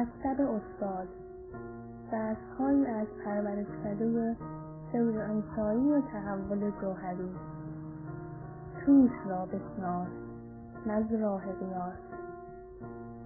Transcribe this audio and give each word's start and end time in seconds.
مکتب 0.00 0.40
استاد. 0.40 1.08
درسهایی 2.12 2.86
از 2.86 3.06
پرورشکده 3.24 4.36
سیر 4.92 5.20
انسایی 5.20 5.90
و 5.92 6.00
تحول 6.00 6.70
جوهری. 6.80 7.30
توش 8.84 9.10
را 9.26 9.46
بشناس 9.46 10.08
نز 10.86 11.12
راه 11.12 11.42
قیاس. 11.42 11.94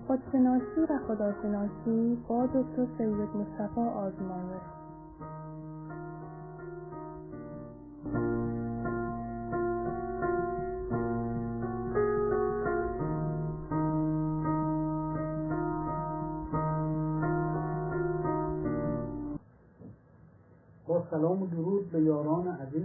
خودشناسی 0.07 0.81
و 0.91 0.99
خداشناسی 1.09 2.19
با 2.29 2.47
دکتر 2.47 2.87
سید 2.99 3.37
مصطفی 3.37 3.81
آزمایش. 3.81 4.84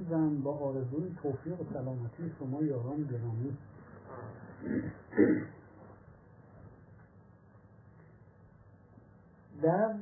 عزیزم 0.10 0.42
با 0.42 0.58
آرزوی 0.58 1.16
توفیق 1.24 1.62
و 1.62 1.64
سلامتی 1.74 2.32
شما 2.40 2.62
یاران 2.62 3.04
گرامی. 3.04 3.58
در 9.62 9.96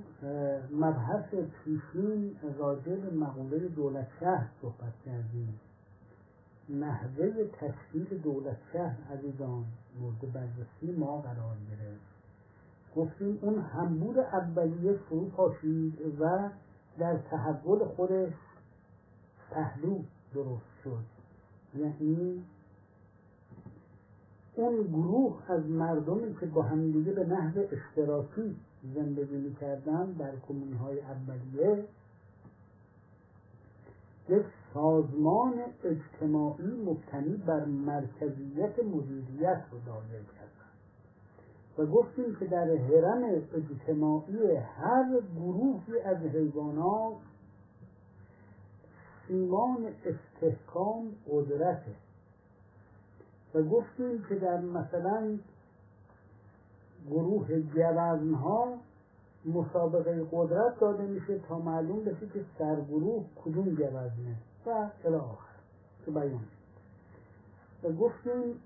مبحث 0.72 1.36
پیشین 1.64 2.36
راجع 2.60 2.96
به 2.96 3.12
مقوله 3.12 3.68
دولت 3.68 4.08
شهر 4.20 4.48
صحبت 4.62 4.94
کردیم. 5.06 5.60
نحوه 6.70 7.50
تشکیل 7.60 8.22
دولت 8.22 8.58
شهر 8.74 8.98
عزیزان 9.14 9.66
مورد 10.00 10.34
بررسی 10.34 11.00
ما 11.00 11.22
قرار 11.22 11.56
گرفت. 11.70 12.02
گفتیم 12.96 13.40
اون 13.42 13.60
همبود 13.60 14.20
اولیه 14.20 14.94
فرو 14.94 15.30
پاشید 15.30 16.02
و 16.20 16.50
در 17.00 17.18
تحول 17.18 17.86
خودش 17.86 18.34
پهلو 19.52 20.00
درست 20.34 20.82
شد. 20.84 21.04
یعنی 21.76 22.44
اون 24.56 24.84
گروه 24.84 25.52
از 25.52 25.66
مردمی 25.66 26.36
که 26.40 26.46
با 26.46 26.62
همدیگه 26.62 27.12
به 27.12 27.26
نحو 27.26 27.60
اشتراکی 27.72 28.56
زندگی 28.96 29.38
می‌کردن 29.38 30.12
در 30.12 30.32
کمون 30.48 30.74
های 30.74 31.00
اولیه 31.00 31.86
یک 34.30 34.46
سازمان 34.74 35.54
اجتماعی 35.84 36.84
مبتنی 36.86 37.38
بر 37.38 37.66
مرکزیت 37.66 38.80
مدیریت 38.84 39.62
رو 39.72 39.80
دایر 39.86 40.24
کردن 40.24 40.68
و 41.78 41.86
گفتیم 41.86 42.36
که 42.40 42.46
در 42.46 42.70
هرم 42.70 43.24
اجتماعی 43.54 44.56
هر 44.56 45.22
گروهی 45.36 46.00
از 46.06 46.18
حیوانات 46.18 47.18
سیمان 49.28 49.88
استحکام 50.06 51.12
قدرته. 51.32 51.92
و 53.54 53.64
گفتیم 53.64 54.24
که 54.30 54.36
در 54.36 54.62
مثلا 54.62 55.38
گروه 57.10 57.62
جوزن 57.62 58.34
ها 58.34 58.74
مسابقه 59.46 60.28
قدرت 60.32 60.80
داده 60.80 61.04
میشه 61.04 61.40
تا 61.40 61.60
معلوم 61.60 62.04
بشه 62.04 62.28
که 62.34 62.46
سرگروه 62.60 63.26
کدوم 63.46 63.70
جوزنه 63.70 64.36
و 64.66 64.90
الی 65.06 65.16
آخر. 65.16 65.48
که 66.06 66.12
بیان 66.12 66.46
و 67.84 67.92
گفتیم 67.92 68.62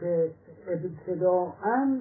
که 0.00 0.30
ابتداعا 0.68 2.00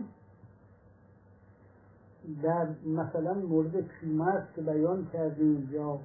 در 2.44 2.67
مثلا 2.85 3.34
مورد 3.34 3.81
پیمرس 3.81 4.44
که 4.56 4.61
بیان 4.61 5.07
کردیم 5.13 5.69
یا 5.72 6.00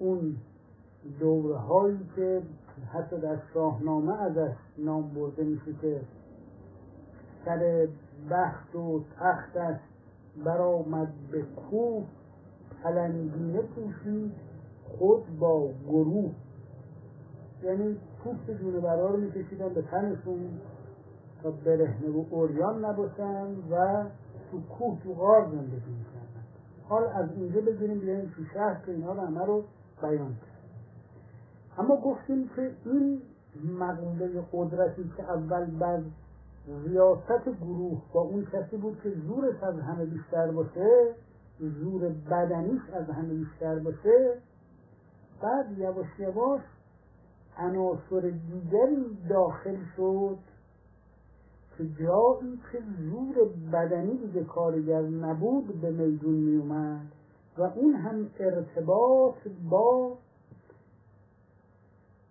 اون 0.00 0.36
دوره 1.20 1.56
هایی 1.56 1.98
که 2.16 2.42
حتی 2.92 3.20
در 3.20 3.38
شاهنامه 3.54 4.22
ازش 4.22 4.54
نام 4.78 5.10
برده 5.14 5.44
میشه 5.44 5.72
که 5.80 6.00
سر 7.44 7.88
بخت 8.30 8.76
و 8.76 9.04
تختش 9.18 9.80
برآمد 10.44 11.12
به 11.30 11.42
کوه 11.42 12.04
پلنگینه 12.82 13.62
پوشید 13.62 14.32
خود 14.98 15.38
با 15.38 15.68
گروه. 15.88 16.32
یعنی 17.62 17.96
پوست 18.24 18.60
جونورا 18.60 19.10
رو 19.10 19.16
میکشیدن؟ 19.16 19.68
به 19.68 19.82
تنشون 19.82 20.60
تا 21.42 21.50
برهنه 21.50 22.10
و 22.10 22.24
اوریان 22.30 22.84
نباشن 22.84 23.46
و 23.70 24.04
تو 24.50 24.60
کوه 24.60 24.98
تو 25.02 25.14
غار 25.14 25.44
زندگی 25.44 25.90
می‌کردن. 25.98 26.44
حال 26.88 27.04
از 27.04 27.28
اینجا 27.36 27.60
بگیریم 27.60 27.98
بیاییم 27.98 28.32
تو 28.36 28.44
شهر 28.54 28.80
که 28.86 28.92
اینا 28.92 29.12
رو 29.12 29.20
همه 29.20 29.44
رو 29.44 29.64
بیان 30.02 30.34
کرد. 30.34 30.50
اما 31.78 31.96
گفتیم 31.96 32.50
که 32.56 32.70
این 32.84 33.22
مقوله 33.78 34.44
قدرتی 34.52 35.12
که 35.16 35.22
اول 35.22 35.64
بر 35.64 36.02
ریاست 36.84 37.44
گروه 37.60 38.02
با 38.12 38.20
اون 38.20 38.46
کسی 38.52 38.76
بود 38.76 39.00
که 39.02 39.10
زورش 39.10 39.62
از 39.62 39.80
همه 39.80 40.04
بیشتر 40.04 40.50
باشه 40.50 41.14
زور 41.60 42.08
بدنیش 42.08 42.82
از 42.92 43.10
همه 43.10 43.34
بیشتر 43.34 43.78
باشه 43.78 44.34
بعد 45.42 45.78
یواش 45.78 46.06
یواش 46.18 46.60
عناصر 47.58 48.20
دیگری 48.20 49.18
داخل 49.28 49.76
شد 49.96 50.38
که 51.78 51.84
جایی 51.84 52.60
که 52.72 52.78
زور 53.10 53.34
بدنی 53.72 54.18
دیگه 54.18 54.44
کارگر 54.44 55.02
نبود 55.02 55.80
به 55.80 55.90
میدون 55.90 56.34
می 56.34 56.56
اومد 56.56 57.19
و 57.60 57.62
اون 57.62 57.94
هم 57.94 58.30
ارتباط 58.38 59.34
با 59.70 60.16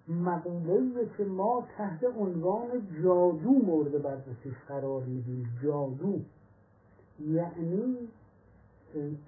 مقوله 0.07 1.09
که 1.17 1.25
ما 1.25 1.67
تحت 1.77 2.03
عنوان 2.03 2.67
جادو 3.03 3.51
مورد 3.51 4.01
بررسیش 4.01 4.53
قرار 4.67 5.03
میدیم. 5.03 5.47
جادو. 5.63 6.19
یعنی 7.19 7.97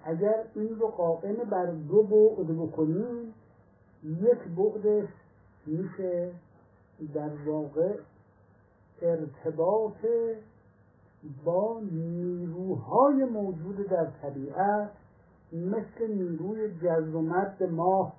اگر 0.06 0.44
این 0.56 0.80
رو 0.80 0.88
قائم 0.88 1.36
بر 1.36 1.65
دو 1.65 2.03
بعد 2.03 2.57
بکنیم 2.57 3.33
یک 4.03 4.39
بعدش 4.57 5.09
میشه 5.65 6.31
در 7.13 7.30
واقع 7.45 7.95
ارتباط 9.01 10.06
با 11.45 11.81
نیروهای 11.92 13.25
موجود 13.25 13.88
در 13.88 14.07
طبیعت 14.21 14.89
مثل 15.53 16.07
نیروی 16.07 16.80
جذب 16.83 17.15
و 17.15 17.21
مد 17.21 17.63
ماه 17.63 18.13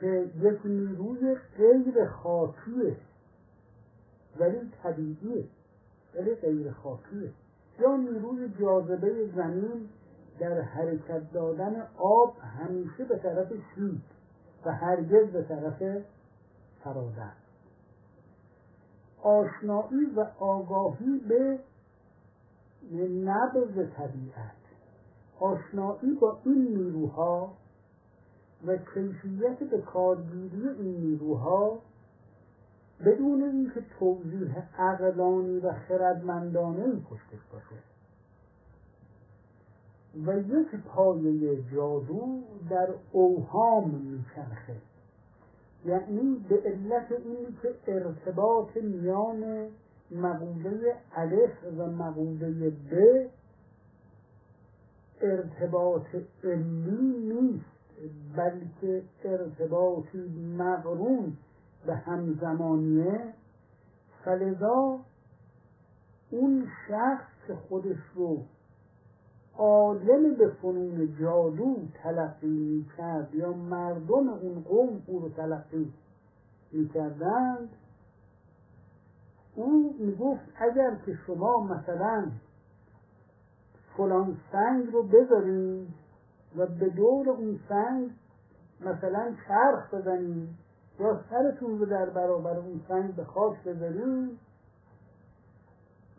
که 0.00 0.30
یک 0.40 0.66
نیروی 0.66 1.36
غیر 1.56 2.06
خاکیه 2.06 2.96
ولی 4.38 4.72
طبیعیه 4.82 5.44
ولی 6.14 6.34
غیر 6.34 6.72
خاکیه. 6.72 7.30
یا 7.80 7.96
نیروی 7.96 8.52
جاذبه 8.60 9.26
زمین 9.36 9.88
در 10.38 10.60
حرکت 10.60 11.32
دادن 11.32 11.86
آب 11.98 12.36
همیشه 12.38 13.04
به 13.04 13.18
طرف 13.18 13.52
شید 13.74 14.02
و 14.64 14.72
هرگز 14.72 15.26
به 15.26 15.42
طرف 15.42 16.02
فرادست 16.84 17.42
آشنایی 19.22 20.04
و 20.16 20.26
آگاهی 20.38 21.18
به 21.28 21.58
نبض 23.24 23.74
طبیعت. 23.96 24.62
آشنایی 25.40 26.14
با 26.20 26.38
این 26.44 26.76
نیروها 26.76 27.52
و 28.66 28.76
کیفیت 28.76 29.58
به 29.58 29.78
کارگیری 29.80 30.68
این 30.68 30.96
نیروها 30.96 31.78
بدون 33.04 33.42
اینکه 33.42 33.84
توضیح 33.98 34.58
عقلانی 34.78 35.58
و 35.58 35.72
خردمندانه 35.72 36.92
پشتش 37.10 37.40
باشه. 37.52 37.82
و 40.26 40.38
یک 40.38 40.76
پایه 40.86 41.62
جادو 41.74 42.42
در 42.70 42.88
اوهام 43.12 43.90
میچرخه. 43.90 44.76
یعنی 45.84 46.44
به 46.48 46.62
علت 46.64 47.12
اینی 47.12 47.56
که 47.62 47.74
ارتباط 47.86 48.76
میان 48.76 49.68
مقوله 50.14 50.94
الف 51.16 51.50
و 51.78 51.86
مقوله 51.86 52.70
ب 52.70 53.26
ارتباط 55.20 56.06
علی 56.44 57.18
نیست 57.34 57.64
بلکه 58.36 59.02
ارتباطی 59.24 60.18
مقرون 60.58 61.36
به 61.86 61.94
همزمانیه. 61.94 63.34
فلذا 64.24 64.98
اون 66.30 66.66
شخص 66.88 67.32
که 67.46 67.54
خودش 67.54 67.98
رو 68.14 68.42
عالم 69.58 70.34
به 70.34 70.48
فنون 70.48 71.16
جادو 71.20 71.76
تلقی 72.02 72.46
می‌کرد 72.46 73.34
یا 73.34 73.52
مردم 73.52 74.28
اون 74.28 74.62
قوم 74.62 75.02
او 75.06 75.18
رو 75.18 75.28
تلقی 75.28 75.92
می‌کردند 76.72 77.68
او 79.54 79.94
می‌گفت 79.98 80.42
اگر 80.56 80.96
که 81.06 81.18
شما 81.26 81.64
مثلا 81.64 82.26
فلان 83.96 84.36
سنگ 84.52 84.92
رو 84.92 85.02
بذارید 85.02 85.88
و 86.56 86.66
به 86.66 86.88
دور 86.88 87.30
اون 87.30 87.60
سنگ 87.68 88.10
مثلا 88.80 89.34
چرخ 89.48 89.94
بزنید 89.94 90.48
یا 91.00 91.20
سرتون 91.30 91.78
رو 91.78 91.86
در 91.86 92.10
برابر 92.10 92.56
اون 92.56 92.80
سنگ 92.88 93.14
به 93.14 93.24
خاک 93.24 93.62
بذارید 93.62 94.38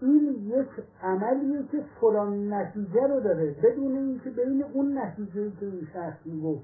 این 0.02 0.52
یک 0.58 0.70
عملیه 1.02 1.64
که 1.72 1.84
فلان 2.02 2.54
نتیجه 2.54 3.08
رو 3.08 3.20
داره. 3.20 3.56
بدون 3.64 3.98
اینکه 3.98 4.30
بین 4.30 4.64
اون 4.74 4.98
نتیجه 4.98 5.52
که 5.60 5.66
این 5.66 5.88
شخص 5.94 6.18
می‌گفت 6.26 6.64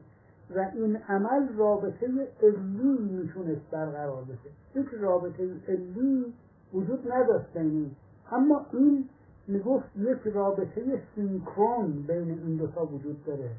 و 0.55 0.71
این 0.73 0.95
عمل 0.95 1.47
رابطه 1.55 2.07
علی 2.41 2.97
می‌تونست 2.99 3.71
برقرار 3.71 4.23
بشه. 4.23 4.49
هیچ 4.73 4.87
رابطه 4.99 5.43
علی 5.67 6.33
وجود 6.73 7.11
نداشت 7.11 7.53
بین 7.53 7.91
اما 8.31 8.65
این 8.73 9.09
می‌گفت 9.47 9.85
یک 9.95 10.33
رابطه 10.33 11.01
سینکرون 11.15 12.03
بین 12.07 12.31
این 12.31 12.55
دوتا 12.55 12.85
وجود 12.85 13.25
داره 13.25 13.49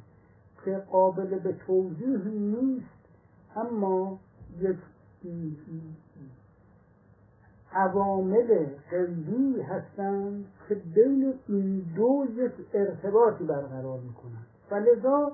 که 0.65 0.83
قابل 0.91 1.39
به 1.39 1.53
توضیح 1.67 2.25
نیست 2.27 2.87
اما 3.57 4.19
یک 4.61 4.77
عوامل 7.73 8.67
قلبی 8.91 9.61
هستند 9.61 10.45
که 10.69 10.75
بین 10.75 11.35
این 11.49 11.85
دو 11.97 12.27
یک 12.37 12.53
ارتباطی 12.75 13.45
برقرار 13.45 13.99
می‌کنند. 14.01 14.47
و 14.71 14.75
لذا 14.75 15.33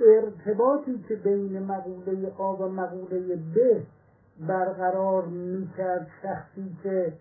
ارتباطی 0.00 1.04
که 1.08 1.14
بین 1.14 1.58
مقوله 1.58 2.32
آ 2.38 2.52
و 2.52 2.68
مقوله 2.68 3.36
ب 3.36 3.80
برقرار 4.48 5.24
می‌کرد 5.26 6.06
شخصی 6.22 6.76
که 6.82 7.12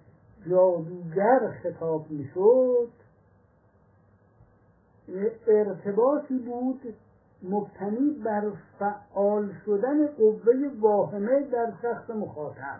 جادوگر 0.50 1.54
خطاب 1.64 2.12
می‌شد 2.12 2.90
ارتباطی 5.48 6.38
بود 6.38 6.82
مبتنی 7.44 8.12
بر 8.26 8.52
فعال 8.80 9.54
شدن 9.66 10.08
قوه 10.08 10.54
واهمه 10.80 11.44
در 11.52 11.74
شخص 11.82 12.10
مخاطب. 12.10 12.80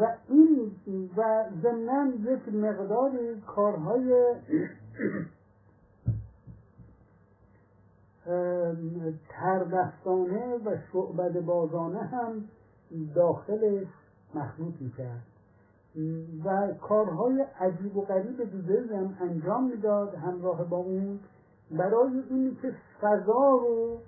و 0.00 0.14
این 0.28 0.70
و 1.16 1.44
ضمنا 1.62 2.12
یک 2.32 2.54
مقداری 2.54 3.40
کارهای 3.46 4.34
تردستانه 9.28 10.56
و 10.56 10.76
شعبد 10.92 11.40
بازانه 11.40 11.98
هم 11.98 12.44
داخلش 13.14 13.86
مخلوط 14.34 14.74
می‌کرد. 14.80 15.22
و 16.44 16.74
کارهای 16.74 17.44
عجیب 17.60 17.96
و 17.96 18.00
غریب 18.00 18.50
دیگه 18.50 18.96
هم 18.96 19.16
انجام 19.20 19.70
می‌داد 19.70 20.14
همراه 20.14 20.64
با 20.64 20.76
اون 20.76 21.20
برای 21.70 22.22
اینی 22.30 22.58
که 22.62 22.74
فضا 23.00 23.50
رو 23.50 23.98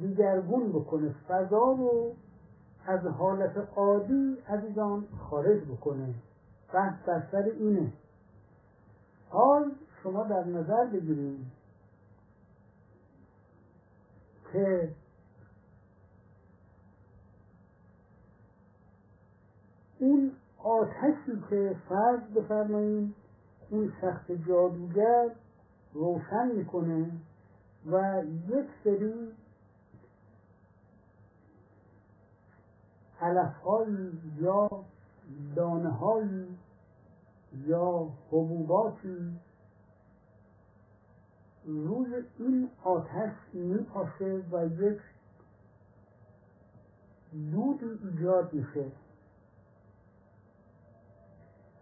دیگرگون 0.00 0.72
بکنه 0.72 1.14
فضا 1.28 1.72
رو 1.78 2.12
از 2.86 3.06
حالت 3.06 3.68
عادی 3.76 4.36
عزیزان 4.48 5.04
خارج 5.30 5.62
بکنه. 5.62 6.14
بحث 6.74 6.94
بر 7.06 7.22
سر 7.32 7.42
اینه. 7.42 7.92
حال 9.28 9.72
شما 10.02 10.24
در 10.24 10.44
نظر 10.44 10.86
بگیرید. 10.86 11.46
که 14.54 14.88
اون 19.98 20.32
آتشی 20.64 21.42
که 21.50 21.76
فرض 21.88 22.20
بفرمایید 22.20 23.14
اون 23.70 23.92
شخص 24.00 24.30
جادوگر 24.30 25.30
روشن 25.92 26.46
می‌کنه 26.56 27.10
و 27.90 28.22
یک 28.48 28.66
سری 28.84 29.32
علفهایی 33.20 34.12
یا 34.40 34.70
دانههایی 35.56 36.58
یا 37.66 38.08
حبوباتی 38.28 39.40
روی 41.66 42.24
این 42.38 42.68
آتش 42.84 43.32
میپاشه 43.52 44.42
و 44.52 44.66
یک 44.66 44.98
دودی 47.52 47.98
ایجاد 48.04 48.52
میشه. 48.52 48.84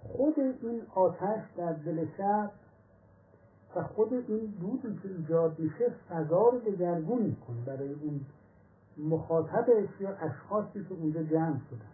خود 0.03 0.39
این 0.39 0.83
آتش 0.95 1.43
در 1.57 1.73
دل 1.73 2.07
شب 2.19 2.51
و 3.77 3.83
خود 3.83 4.13
این 4.13 4.55
دودی 4.61 4.99
که 5.03 5.09
ایجاد 5.09 5.59
میشه 5.59 5.93
فضا 6.09 6.49
رو 6.49 6.59
دگرگون 6.59 7.23
می‌کنه 7.23 7.65
برای 7.67 7.93
اون 7.93 8.21
مخاطبش 8.97 9.89
یا 10.01 10.11
اشخاصی 10.17 10.85
که 10.85 10.95
اونجا 10.95 11.23
جمع 11.23 11.61
شدن. 11.71 11.93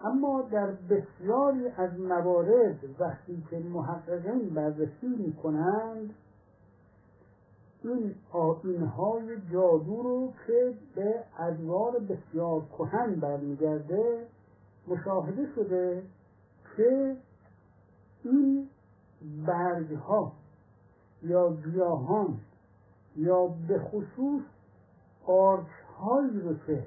اما 0.00 0.42
در 0.42 0.66
بسیاری 0.70 1.68
از 1.68 2.00
موارد 2.00 2.78
وقتی 2.98 3.44
که 3.50 3.58
محققین 3.58 4.48
بررسی 4.48 5.06
می‌کنند 5.18 6.14
این 7.84 8.14
آینهای 8.32 9.36
جادو 9.52 10.02
رو 10.02 10.32
که 10.46 10.74
به 10.94 11.24
ادوار 11.38 11.98
بسیار 11.98 12.62
کهن 12.78 13.14
برمیگرده 13.14 14.26
مشاهده 14.88 15.48
شده 15.54 16.02
که 16.76 17.16
این 18.24 18.68
برگ 19.46 19.92
ها 19.92 20.32
یا 21.22 21.56
گیاهان 21.64 22.38
یا 23.16 23.46
به 23.68 23.78
خصوص 23.78 24.42
قارچ 25.26 25.66
هایی 25.98 26.40
رو 26.40 26.54
که 26.66 26.84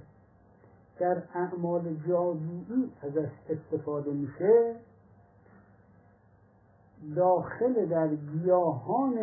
در 0.99 1.23
اعمال 1.33 1.95
جادویی 2.07 2.91
ازش 3.01 3.29
استفاده 3.49 4.11
میشه 4.11 4.75
داخل 7.15 7.85
در 7.85 8.15
گیاهان 8.15 9.15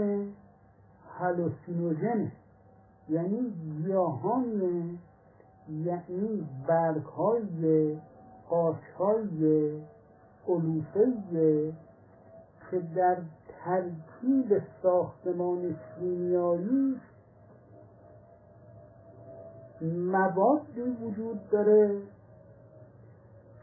هلوسینوژنه 1.18 2.32
یعنی 3.08 3.50
گیاهان 3.50 4.98
یعنی 5.68 6.48
برگ 6.68 7.02
های 7.04 7.96
قارچ 8.48 8.84
های 8.98 9.70
علوفه 10.48 11.72
که 12.70 12.78
در 12.94 13.16
ترکیب 13.64 14.62
ساختمان 14.82 15.76
شیمیایی 15.76 17.00
موادی 19.82 20.80
وجود 20.80 21.50
داره 21.50 22.02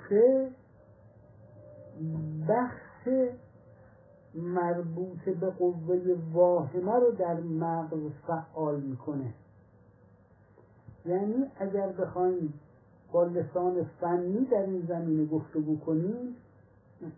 که 0.10 0.50
بخش 2.50 3.10
مربوط 4.36 5.30
به 5.30 5.50
قوه 5.50 6.18
واهمه 6.34 6.96
رو 6.96 7.12
در 7.12 7.40
مغز 7.40 8.12
فعال 8.28 8.82
می‌کنه. 8.82 9.34
یعنی 11.06 11.46
اگر 11.60 11.88
بخوایم 11.88 12.54
با 13.12 13.24
لسان 13.24 13.84
فنی 13.84 14.46
در 14.46 14.62
این 14.62 14.86
زمینه 14.88 15.26
گفتگو 15.26 15.80
کنیم 15.80 16.36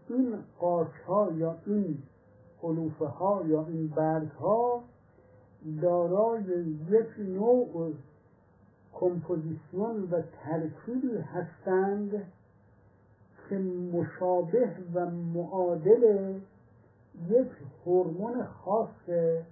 این 0.10 0.36
قارچ 0.60 1.02
ها 1.08 1.32
یا 1.32 1.56
این 1.66 1.98
علوفه 2.64 3.06
ها 3.06 3.44
یا 3.46 3.66
این 3.68 3.88
برگ 3.88 4.32
ها 4.32 4.84
دارای 5.82 6.44
یک 6.90 7.20
نوع 7.20 7.94
کمپوزیسیون 8.94 10.04
و 10.12 10.22
ترکیبی 10.44 11.18
هستند 11.18 12.24
که 13.50 13.58
مشابه 13.94 14.70
و 14.94 15.10
معادل 15.10 16.34
یک 17.30 17.48
هورمون 17.86 18.44
خاصه 18.46 19.46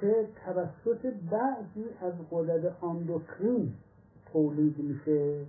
که 0.00 0.28
توسط 0.44 1.06
بعضی 1.30 1.84
از 2.00 2.14
غدد 2.30 2.76
اندوکرین 2.82 3.74
تولید 4.32 4.78
میشه 4.78 5.46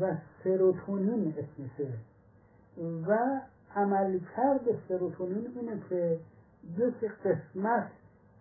و 0.00 0.16
سروتونین 0.44 1.34
اسمشه. 1.38 1.92
و 3.08 3.40
عملکرد 3.76 4.60
سروتونین 4.88 5.46
اینه 5.56 5.82
که 5.88 6.18
یک 6.78 7.10
قسمت 7.24 7.90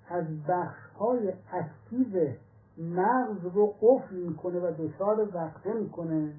از 0.10 0.26
بخش 0.50 0.80
های 1.00 1.34
اکتیو 1.52 2.34
مغز 2.78 3.46
رو 3.54 3.76
قفل 3.82 4.16
می‌کنه 4.16 4.60
و 4.60 4.72
دچار 4.80 5.36
وقته 5.36 5.74
می‌کنه 5.74 6.34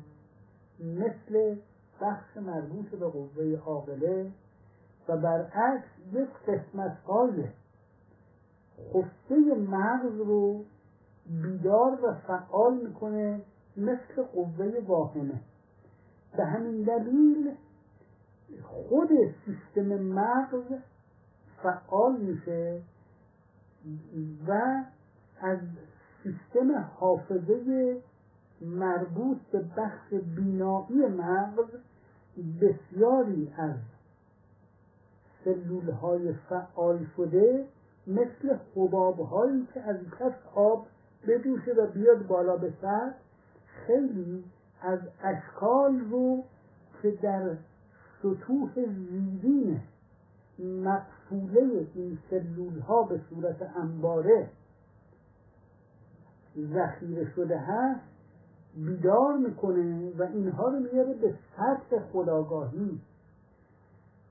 مثل 0.81 1.57
بخش 2.01 2.37
مربوط 2.37 2.89
به 2.91 3.07
قوه 3.07 3.57
عاقله 3.67 4.31
و 5.09 5.17
برعکس 5.17 5.85
یک 6.13 6.29
قسمت 6.49 6.99
های 6.99 7.45
خفته 8.93 9.55
مغز 9.55 10.17
رو 10.21 10.65
بیدار 11.27 11.99
و 12.05 12.15
فعال 12.15 12.77
می‌کنه 12.77 13.41
مثل 13.77 14.23
قوه 14.35 14.85
واهمه. 14.87 15.41
به 16.37 16.45
همین 16.45 16.83
دلیل 16.83 17.55
خود 18.63 19.09
سیستم 19.45 20.03
مغز 20.03 20.65
فعال 21.63 22.21
میشه 22.21 22.81
و 24.49 24.83
از 25.41 25.59
سیستم 26.23 26.79
حافظه 27.01 28.01
مربوط 28.61 29.39
به 29.53 29.65
بخش 29.77 30.15
بینایی 30.37 31.07
مغز 31.07 31.67
بسیاری 32.61 33.53
از 33.57 33.75
سلول 35.45 35.91
های 35.91 36.33
فعال 36.33 37.07
شده 37.17 37.65
مثل 38.07 38.57
حباب 38.77 39.21
هایی 39.21 39.69
که 39.75 39.81
از 39.81 39.97
کف 40.21 40.35
آب 40.55 40.87
بدوشه 41.27 41.73
و 41.73 41.87
بیاد 41.87 42.27
بالا 42.27 42.57
به 42.57 42.73
سر 42.83 43.13
خیلی 43.87 44.45
از 44.83 44.99
اشکال 45.23 46.01
رو 46.11 46.45
که 47.03 47.11
در 47.11 47.57
سطوح 48.23 48.71
زیرین 48.75 49.81
مقفوله 50.59 51.87
این 51.95 52.19
سلول 52.31 52.79
ها 52.81 53.03
به 53.03 53.21
صورت 53.31 53.77
انباره 53.77 54.49
ذخیره 56.59 57.35
شده 57.35 57.59
هست 57.59 58.08
بیدار 58.87 59.37
می‌کنه 59.37 60.13
و 60.19 60.23
اینها 60.23 60.69
رو 60.69 60.79
میاره 60.79 61.15
به 61.15 61.35
سطح 61.57 61.99
خداگاهی. 62.13 63.01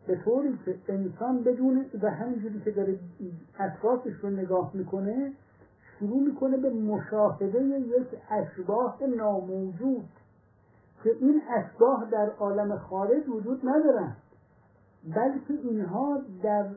به 0.07 0.15
طوری 0.23 0.59
که 0.65 0.75
انسان 0.89 1.43
بدون 1.43 1.85
و 2.01 2.11
همینجوری 2.11 2.61
که 2.61 2.71
داره 2.71 2.99
اطرافش 3.59 4.13
رو 4.21 4.29
نگاه 4.29 4.71
می‌کنه 4.73 5.33
شروع 5.99 6.21
می‌کنه 6.23 6.57
به 6.57 6.69
مشاهده 6.69 7.63
یک 7.63 8.07
اشباه 8.29 8.97
ناموجود 9.17 10.09
که 11.03 11.09
این 11.19 11.41
اشباه 11.49 12.07
در 12.11 12.29
عالم 12.29 12.77
خارج 12.77 13.29
وجود 13.29 13.61
ندارن 13.63 14.15
بلکه 15.15 15.53
اینها 15.63 16.21
در 16.43 16.69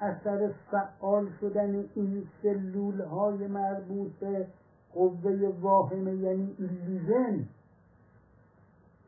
اثر 0.00 0.50
فعال 0.70 1.28
شدن 1.40 1.84
این 1.94 2.26
سلول 2.42 3.00
های 3.00 3.46
مربوط 3.46 4.12
به 4.20 4.46
قوه 4.94 5.54
واهمه 5.60 6.14
یعنی 6.14 6.56
ایلیژن 6.58 7.46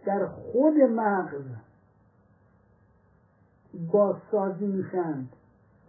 در 0.07 0.27
خود 0.27 0.75
مغز 0.75 1.45
بازسازی 3.93 4.67
میشند 4.67 5.29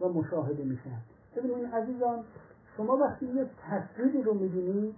و 0.01 0.09
مشاهده 0.09 0.63
میشند 0.63 1.03
ببینید 1.35 1.65
عزیزان 1.65 2.23
شما 2.77 2.97
وقتی 2.97 3.25
یه 3.25 3.49
تصویری 3.69 4.21
رو 4.21 4.33
می‌بینید 4.33 4.95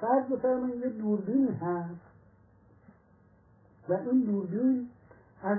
فرض 0.00 0.24
بفرمایید 0.26 0.80
یه 0.80 0.88
دوربین 0.88 1.48
هست 1.48 2.00
و 3.88 3.92
این 3.92 4.20
دوربین 4.20 4.88
از 5.42 5.58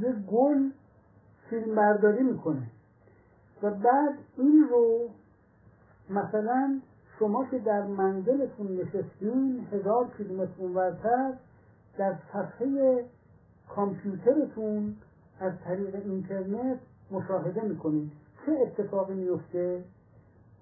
یه 0.00 0.12
گل 0.12 0.70
فیلم 1.50 1.74
برداری 1.74 2.22
می‌کنه 2.22 2.66
و 3.62 3.70
بعد 3.70 4.18
این 4.36 4.66
رو 4.70 5.08
مثلا 6.10 6.80
شما 7.20 7.44
که 7.50 7.58
در 7.58 7.86
منزلتون 7.86 8.76
نشستین 8.76 9.66
هزار 9.72 10.10
کیلومتر 10.16 10.52
اونورتر 10.58 11.32
در 11.98 12.18
صفحه 12.32 13.04
کامپیوترتون 13.68 14.96
از 15.40 15.52
طریق 15.64 15.94
اینترنت 15.94 16.78
مشاهده 17.10 17.64
می‌کنید 17.64 18.12
چه 18.46 18.52
اتفاقی 18.52 19.14
میفته 19.14 19.84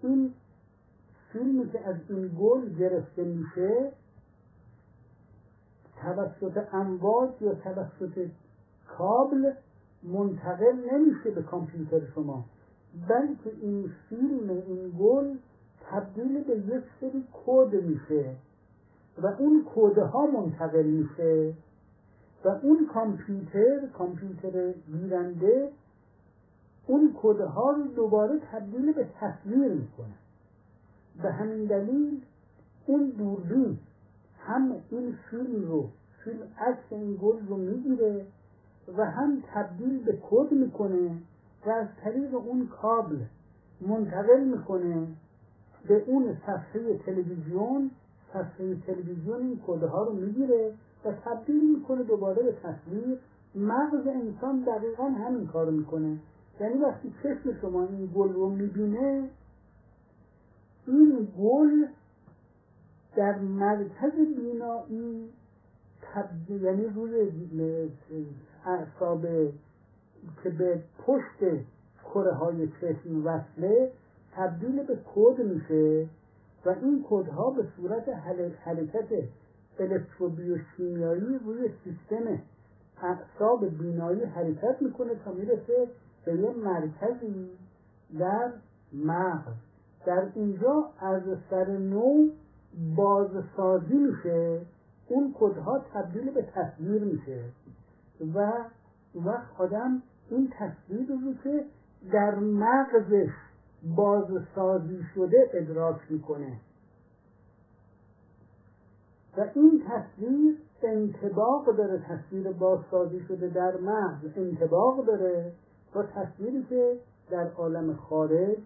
این 0.02 0.34
فیلمی 1.32 1.70
که 1.70 1.88
از 1.88 1.96
این 2.08 2.30
گل 2.40 2.74
گرفته 2.78 3.24
میشه 3.24 3.92
توسط 6.00 6.74
امواج 6.74 7.30
یا 7.40 7.54
توسط 7.54 8.28
کابل 8.88 9.52
منتقل 10.02 10.76
نمیشه 10.92 11.30
به 11.30 11.42
کامپیوتر 11.42 12.00
شما. 12.14 12.44
بلکه 13.08 13.50
این 13.62 13.90
فیلم 14.08 14.50
این 14.50 14.94
گل 14.98 15.36
تبدیل 15.90 16.44
به 16.44 16.56
یک 16.56 16.84
سری 17.00 17.24
کد 17.32 17.74
میشه 17.74 18.34
و 19.22 19.26
اون 19.26 19.64
کودها 19.64 20.26
منتقل 20.26 20.86
میشه 20.86 21.54
و 22.44 22.48
اون 22.48 22.86
کامپیوتر 22.94 23.86
کامپیوتر 23.86 24.72
گیرنده 24.72 25.72
اون 26.86 27.12
کودها 27.12 27.70
رو 27.70 27.82
دوباره 27.82 28.40
تبدیل 28.52 28.92
به 28.92 29.06
تصویر 29.20 29.72
می‌کنه. 29.72 30.14
به 31.22 31.32
همین 31.32 31.64
دلیل 31.64 32.20
اون 32.86 33.10
دوربین 33.10 33.78
هم 34.40 34.72
این 34.90 35.16
فیلم 35.30 35.64
رو 35.64 35.88
فیلم 36.24 36.42
عکس 36.58 36.82
این 36.90 37.18
گل 37.22 37.46
رو 37.46 37.56
می‌گیره 37.56 38.26
و 38.96 39.04
هم 39.04 39.42
تبدیل 39.54 40.04
به 40.04 40.18
کد 40.30 40.52
می‌کنه 40.52 41.10
و 41.66 41.70
از 41.70 41.86
طریق 42.04 42.34
اون 42.34 42.66
کابل 42.66 43.18
منتقل 43.80 44.44
می‌کنه 44.44 45.06
به 45.88 46.04
اون 46.06 46.36
صفحه 46.46 46.98
تلویزیون 47.06 47.90
صفحه 48.32 48.74
تلویزیون 48.86 49.36
این 49.36 49.60
کدها 49.66 50.02
رو 50.02 50.12
می‌گیره 50.12 50.72
و 51.04 51.12
تبدیل 51.12 51.76
می‌کنه 51.76 52.02
دوباره 52.02 52.42
به 52.42 52.52
تصویر. 52.52 53.18
مغز 53.54 54.06
انسان 54.06 54.60
دقیقا 54.60 55.04
همین 55.04 55.46
کار 55.46 55.70
می‌کنه. 55.70 56.18
یعنی 56.60 56.78
وقتی 56.78 57.14
چشم 57.22 57.60
شما 57.60 57.84
این 57.84 58.10
گل 58.14 58.32
رو 58.32 58.50
می‌بینه 58.50 59.28
این 60.86 61.28
گل 61.38 61.86
در 63.16 63.38
مرکز 63.38 64.12
بینایی 64.36 65.28
تبدیل 66.02 66.62
یعنی 66.62 66.84
روی 66.84 67.30
اعصاب 68.66 69.22
که 70.42 70.50
به 70.50 70.82
پشت 71.06 71.64
کره 72.04 72.34
های 72.34 72.68
چشم 72.68 73.26
وصله 73.26 73.92
تبدیل 74.38 74.82
به 74.82 74.98
کد 75.14 75.42
میشه 75.42 76.08
و 76.66 76.68
این 76.68 77.04
کدها 77.10 77.50
به 77.50 77.64
صورت 77.76 78.08
حرکت 78.64 79.08
الکتروبیوشیمیایی 79.78 81.38
روی 81.44 81.70
سیستم 81.84 82.38
اعصاب 83.02 83.68
بینایی 83.78 84.24
حرکت 84.24 84.82
می‌کنه 84.82 85.14
تا 85.24 85.32
می‌رسه 85.32 85.88
به 86.24 86.34
یه 86.34 86.50
مرکزی 86.50 87.50
در 88.18 88.52
مغز. 88.92 89.52
در 90.06 90.28
اینجا 90.34 90.90
از 91.00 91.22
سر 91.50 91.70
نو 91.70 92.28
بازسازی 92.96 93.94
میشه. 93.94 94.60
اون 95.08 95.34
کدها 95.38 95.78
تبدیل 95.94 96.30
به 96.30 96.42
تصویر 96.42 97.04
میشه. 97.04 97.44
و 98.34 98.52
وقت 99.14 99.60
آدم 99.60 100.02
این 100.30 100.52
تصویر 100.58 101.08
رو 101.08 101.34
که 101.44 101.64
در 102.12 102.34
مغزش 102.34 103.30
بازسازی 103.82 105.00
شده 105.14 105.50
ادراک 105.54 106.00
می‌کنه. 106.10 106.60
و 109.36 109.46
این 109.54 109.82
تصویر 109.88 110.56
انتباق 110.82 111.76
داره 111.76 111.98
تصویر 111.98 112.52
بازسازی 112.52 113.20
شده 113.28 113.48
در 113.48 113.76
مغز 113.76 114.24
انتباق 114.36 115.06
داره 115.06 115.52
با 115.94 116.02
تصویری 116.02 116.66
که 116.68 116.98
در 117.30 117.50
عالم 117.50 117.94
خارج 117.94 118.56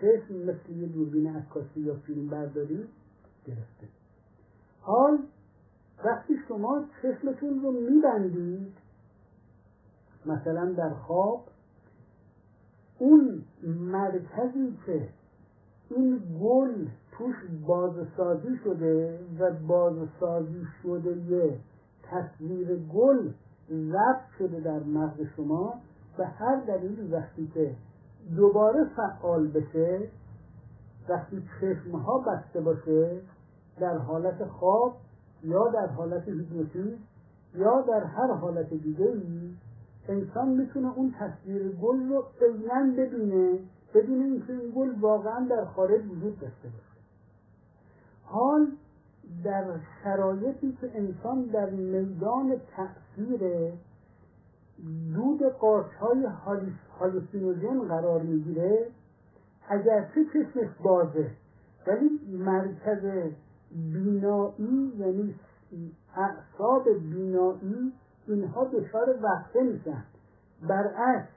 چشم 0.00 0.34
مثل 0.34 0.72
یه 0.76 0.86
دوربین 0.86 1.36
عکاسی 1.36 1.80
یا 1.80 1.94
فیلم 1.94 2.28
برداری 2.28 2.88
گرفته. 3.46 3.86
حال 4.80 5.18
وقتی 6.04 6.34
شما 6.48 6.84
چشمتون 7.02 7.62
رو 7.62 7.72
میبندید 7.72 8.72
مثلا 10.26 10.72
در 10.72 10.90
خواب 10.90 11.44
اون 13.02 13.42
مرکزی 13.62 14.76
که 14.86 15.08
این 15.90 16.22
گل 16.42 16.86
توش 17.12 17.34
بازسازی 17.66 18.56
شده 18.64 19.18
و 19.38 19.50
بازسازی 19.52 20.66
شده 20.82 21.16
یه 21.16 21.58
تصویر 22.02 22.76
گل 22.76 23.30
ضبط 23.70 24.28
شده 24.38 24.60
در 24.60 24.78
مغز 24.78 25.20
شما 25.36 25.74
به 26.16 26.26
هر 26.26 26.60
دلیل 26.60 27.12
وقتی 27.14 27.50
که 27.54 27.74
دوباره 28.36 28.84
فعال 28.96 29.48
بشه 29.48 30.08
وقتی 31.08 31.42
چشم 31.60 31.90
ها 31.96 32.18
بسته 32.18 32.60
باشه 32.60 33.20
در 33.80 33.98
حالت 33.98 34.44
خواب 34.44 34.96
یا 35.44 35.68
در 35.68 35.86
حالت 35.86 36.28
هیپنوتیزم 36.28 36.98
یا 37.54 37.80
در 37.88 38.04
هر 38.04 38.32
حالت 38.32 38.74
دیگه 38.74 39.06
ای 39.06 39.54
انسان 40.32 40.48
می‌تونه 40.48 40.92
اون 40.96 41.14
تصویر 41.18 41.68
گل 41.68 42.08
رو 42.08 42.24
عینا 42.40 42.96
ببینه 42.96 43.58
بدون 43.94 44.22
اینکه 44.22 44.52
این 44.52 44.72
گل 44.76 45.00
واقعا 45.00 45.46
در 45.48 45.64
خارج 45.64 46.00
وجود 46.06 46.40
داشته 46.40 46.68
باشه. 46.68 47.02
حال 48.24 48.66
در 49.44 49.64
شرایطی 50.04 50.78
که 50.80 50.90
انسان 50.94 51.42
در 51.42 51.70
میدان 51.70 52.56
تأثیر 52.76 53.72
دود 55.14 55.42
قارچ 55.42 55.92
های 55.92 56.26
هالوسینوژن 56.98 57.80
قرار 57.88 58.22
می‌گیره 58.22 58.86
اگرچه 59.68 60.24
چشمش 60.24 60.68
بازه 60.84 61.30
ولی 61.86 62.20
مرکز 62.32 63.32
بینایی 63.70 64.92
یعنی 64.98 65.34
اعصاب 66.16 66.88
بینایی 66.98 67.92
اینها 68.26 68.64
دچار 68.64 69.18
وقته 69.22 69.62
میشن. 69.62 70.04
برعکس 70.68 71.28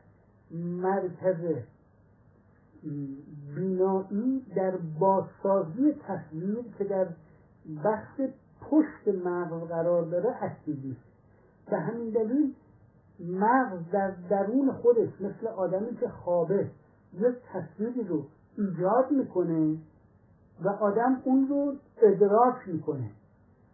مرکز 0.52 1.56
بینایی 3.56 4.46
در 4.56 4.78
بازسازی 5.00 5.94
تصویر 6.08 6.66
که 6.78 6.84
در 6.84 7.08
بخش 7.86 8.22
پشت 8.62 9.08
مغز 9.26 9.68
قرار 9.70 10.06
داره 10.06 10.44
اکتیوی 10.44 10.96
به 11.70 11.78
همین 11.78 12.10
دلیل 12.10 12.54
مغز 13.20 13.92
در 13.92 14.12
درون 14.30 14.72
خودش 14.72 15.10
مثل 15.22 15.48
آدمی 15.48 15.96
که 15.96 16.10
خوابه 16.10 16.70
یک 17.14 17.36
تصویری 17.54 18.04
رو 18.04 18.24
ایجاد 18.58 19.12
می‌کنه 19.12 19.78
و 20.64 20.70
آدم 20.70 21.22
اون 21.24 21.48
رو 21.48 21.76
ادراک 22.02 22.56
می‌کنه. 22.68 23.10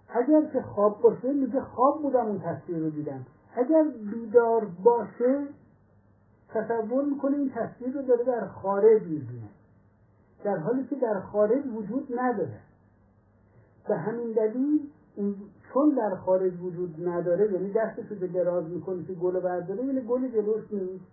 اگر 0.10 0.46
که 0.54 0.62
خواب 0.62 1.02
باشه 1.02 1.34
میگه 1.34 1.62
خواب 1.62 2.02
بودم 2.02 2.26
اون 2.26 2.40
تصویر 2.40 2.78
رو 2.78 2.90
دیدم. 2.90 3.26
اگر 3.56 3.84
بیدار 4.12 4.66
باشه 4.84 5.48
تصور 6.50 7.06
می‌کنه 7.06 7.38
این 7.38 7.52
تصویر 7.56 7.94
رو 7.94 8.02
داره 8.02 8.24
در 8.24 8.48
خارج 8.48 9.02
می‌بینه. 9.02 9.50
در 10.44 10.58
حالی 10.58 10.84
که 10.88 10.96
در 10.96 11.20
خارج 11.20 11.66
وجود 11.76 12.20
نداره. 12.20 12.60
به 13.88 13.98
همین 13.98 14.32
دلیل 14.32 14.90
چون 15.74 15.90
در 15.90 16.16
خارج 16.16 16.62
وجود 16.62 17.08
نداره 17.08 17.54
یعنی 17.54 17.74
دستش 17.74 18.06
رو 18.12 18.28
دراز 18.28 18.70
می‌کنه 18.70 19.04
که 19.04 19.14
گل 19.14 19.40
برداره 19.40 19.86
یعنی 19.86 20.02
گل 20.02 20.28
جلوش 20.28 20.72
نیست. 20.72 21.06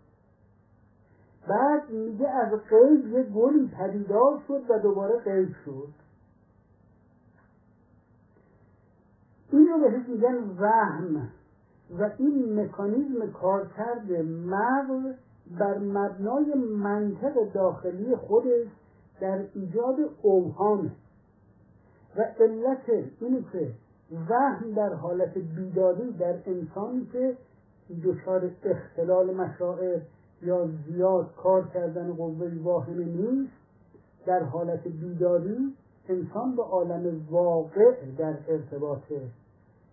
بعد 1.49 1.91
میگه 1.91 2.29
از 2.29 2.53
قیب 2.53 3.07
یه 3.07 3.23
گلی 3.23 3.69
پدیدار 3.79 4.43
شد 4.49 4.63
و 4.71 4.79
دوباره 4.79 5.19
قیب 5.19 5.55
شد. 5.65 5.89
این 9.51 9.69
رو 9.69 9.79
بهش 9.79 10.09
میگن 10.09 10.35
وهم 10.59 11.29
و 11.91 12.11
این 12.19 12.61
مکانیزم 12.61 13.31
کارکرد 13.33 14.13
مغز 14.47 15.15
بر 15.59 15.79
مبنای 15.79 16.55
منطق 16.55 17.53
داخلی 17.55 18.17
خودش 18.17 18.67
در 19.21 19.45
ایجاد 19.55 19.97
اوهامه. 20.23 20.91
و 22.17 22.23
علت 22.41 23.05
اینه 23.21 23.45
که 23.53 23.71
وهم 24.29 24.73
در 24.77 24.95
حالت 24.95 25.39
بیداری 25.39 26.13
در 26.13 26.35
انسانی 26.47 27.09
که 27.13 27.37
دچار 28.05 28.51
اختلال 28.65 29.35
مشاعر 29.35 30.01
یا 30.43 30.69
زیاد 30.87 31.35
کار 31.37 31.69
کردن 31.75 32.13
قوه 32.13 32.53
واهمه 32.63 33.05
نیست 33.05 33.53
در 34.27 34.43
حالت 34.43 34.89
بیداری 34.89 35.75
انسان 36.09 36.57
به 36.57 36.63
عالم 36.63 37.27
واقع 37.31 37.95
در 38.19 38.35
ارتباطه. 38.49 39.21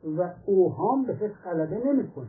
و 0.03 0.29
اوهام 0.45 1.05
بهش 1.05 1.31
غلبه 1.45 1.77
نمی‌کنه. 1.85 2.27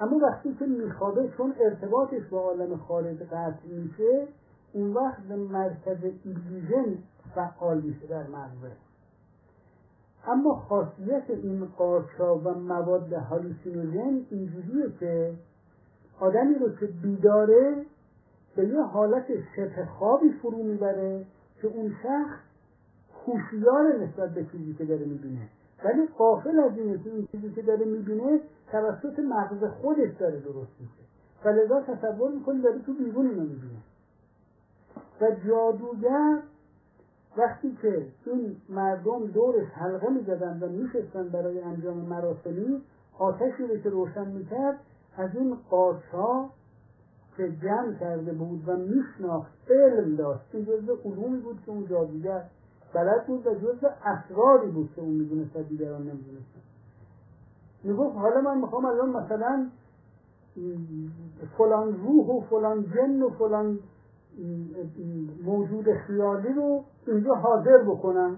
اما 0.00 0.16
وقتی 0.16 0.54
که 0.54 0.66
میخوابه 0.66 1.30
چون 1.36 1.54
ارتباطش 1.60 2.26
با 2.30 2.40
عالم 2.40 2.76
خارج 2.76 3.16
قطع 3.16 3.66
میشه 3.68 4.28
اون 4.72 4.92
وقت 4.92 5.30
مرکز 5.30 5.98
ایلیژن 6.24 6.98
فعال 7.34 7.80
میشه 7.80 8.06
در 8.06 8.26
مغزه. 8.26 8.72
اما 10.26 10.54
خاصیت 10.54 11.30
این 11.30 11.66
قارچا 11.66 12.38
و 12.38 12.54
مواد 12.54 13.12
هالوسینوژن 13.12 14.20
اینجوریه 14.30 14.90
که 15.00 15.34
آدمی 16.20 16.54
رو 16.54 16.76
که 16.76 16.86
بیداره 16.86 17.84
به 18.56 18.68
یه 18.68 18.82
حالت 18.82 19.26
شبه 19.56 19.88
خوابی 19.98 20.32
فرو 20.42 20.62
می‌بره 20.62 21.26
که 21.62 21.68
اون 21.68 21.94
شخص 22.02 22.38
هوشیار 23.26 23.96
نسبت 23.96 24.30
به 24.30 24.44
چیزی 24.44 24.74
که 24.74 24.84
داره 24.84 25.04
می‌بینه. 25.04 25.48
ولی 25.84 26.06
قافل 26.18 26.60
از 26.60 26.78
اینه 26.78 26.98
که 26.98 27.10
این 27.10 27.28
چیزی 27.32 27.52
که 27.52 27.62
داره 27.62 27.84
می‌بینه 27.84 28.40
توسط 28.72 29.18
مغز 29.18 29.64
خودش 29.64 30.16
داره 30.18 30.40
درست 30.40 30.72
میشه. 30.80 31.02
و 31.44 31.48
لذا 31.48 31.80
تصور 31.80 32.30
می‌کنه 32.30 32.62
داره 32.62 32.78
تو 32.78 32.92
بیرون 32.92 33.26
اینو 33.26 33.42
می‌بینه. 33.42 33.78
و 35.20 35.30
جادوگر 35.48 36.42
وقتی 37.36 37.78
که 37.82 38.06
این 38.26 38.56
مردم 38.68 39.26
دورش 39.26 39.68
حلقه 39.68 40.10
می‌زدن 40.10 40.58
و 40.62 40.68
میشستن 40.68 41.28
برای 41.28 41.60
انجام 41.60 41.96
مراسمی 41.96 42.82
آتشی 43.18 43.66
رو 43.66 43.76
که 43.78 43.90
روشن 43.90 44.26
می‌کرد 44.28 44.78
از 45.16 45.30
این 45.36 45.56
قارچ 45.70 46.02
که 47.36 47.52
جمع 47.62 47.94
کرده 48.00 48.32
بود 48.32 48.68
و 48.68 48.76
میشناخت 48.76 49.52
علم 49.70 50.16
داشت. 50.16 50.44
این 50.52 50.64
جزء 50.64 50.94
علومی 51.04 51.40
بود 51.40 51.58
که 51.66 51.70
اون 51.70 51.86
جادوگر 51.86 52.42
بلد 52.94 53.26
بود 53.26 53.46
و 53.46 53.54
جزء 53.54 53.88
اسراری 54.04 54.70
بود 54.70 54.92
که 54.96 55.02
اون 55.02 55.10
می‌دونست 55.10 55.56
و 55.56 55.62
دیگران 55.62 56.02
نمی‌دونستن. 56.02 56.60
می‌گفت 57.84 58.16
حالا 58.16 58.40
من 58.40 58.58
می‌خوام 58.58 58.84
الان 58.84 59.10
مثلا 59.10 59.68
فلان 61.58 62.00
روح 62.02 62.26
و 62.26 62.40
فلان 62.40 62.82
جن 62.82 63.22
و 63.22 63.28
فلان 63.28 63.78
موجود 65.44 65.92
خیالی 65.92 66.52
رو 66.52 66.84
اینجا 67.06 67.34
حاضر 67.34 67.78
بکنم. 67.78 68.36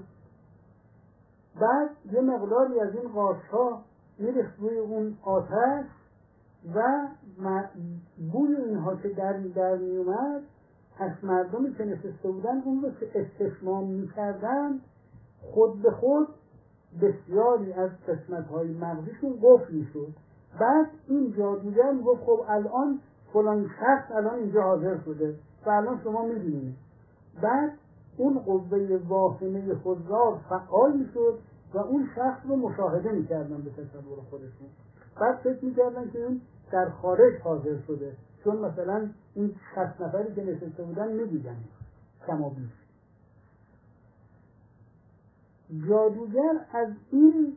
بعد 1.60 1.90
یه 2.12 2.20
مقداری 2.20 2.80
از 2.80 2.94
این 2.94 3.08
قارچ 3.08 3.42
ها 3.52 3.82
میریخت 4.18 4.58
روی 4.58 4.78
اون 4.78 5.16
آتش 5.22 5.84
و 6.74 7.08
بوی 8.32 8.56
اینها 8.56 8.96
که 8.96 9.08
در 9.08 9.32
در 9.32 9.76
میومد 9.76 10.42
از 10.98 11.10
مردمی 11.22 11.74
که 11.74 11.84
نشسته 11.84 12.30
بودن 12.30 12.62
اون 12.64 12.82
رو 12.82 12.90
که 12.90 13.10
استشمام 13.14 13.90
می‌کردن 13.90 14.80
خود 15.42 15.82
به 15.82 15.90
خود 15.90 16.28
بسیاری 17.02 17.72
از 17.72 17.90
قسمت 18.08 18.46
های 18.46 18.68
مغزیشون 18.72 19.38
قفل 19.42 19.74
می‌شد. 19.74 20.08
بعد 20.60 20.86
این 21.08 21.34
جادوگر 21.38 21.94
گفت 22.06 22.22
خب 22.22 22.40
الان 22.48 23.00
فلان 23.32 23.70
شخص 23.80 24.10
الان 24.14 24.34
اینجا 24.34 24.62
حاضر 24.62 24.98
شده 25.04 25.34
و 25.66 25.70
الان 25.70 26.00
شما 26.04 26.22
می‌بینید. 26.22 26.76
بعد 27.42 27.72
اون 28.16 28.38
قوه 28.38 29.00
واهمه 29.08 29.74
خودرار 29.74 30.38
فعال 30.48 30.96
می‌شد 30.96 31.38
و 31.74 31.78
اون 31.78 32.08
شخص 32.16 32.40
رو 32.48 32.56
مشاهده 32.56 33.12
می‌کردن 33.12 33.62
به 33.62 33.70
تصور 33.70 34.18
خودشون. 34.30 34.68
بعد 35.20 35.36
فکر 35.36 35.64
می‌کردن 35.64 36.10
که 36.10 36.24
اون 36.24 36.40
در 36.72 36.90
خارج 36.90 37.40
حاضر 37.44 37.76
شده. 37.86 38.12
چون 38.44 38.56
مثلا 38.56 39.08
این 39.34 39.54
شخص 39.74 40.00
نفری 40.00 40.34
که 40.34 40.44
نشسته 40.44 40.82
بودن 40.82 41.12
می‌دیدن 41.12 41.56
کما 42.26 42.48
بیش. 42.48 42.70
جادوگر 45.88 46.60
از 46.72 46.88
این 47.10 47.56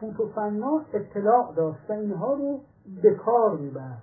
فوتوفنا 0.00 0.84
اطلاع 0.92 1.54
داشت 1.56 1.90
و 1.90 1.92
اینها 1.92 2.34
رو 2.34 2.60
به 3.02 3.14
کار 3.14 3.56
می‌برد 3.56 4.02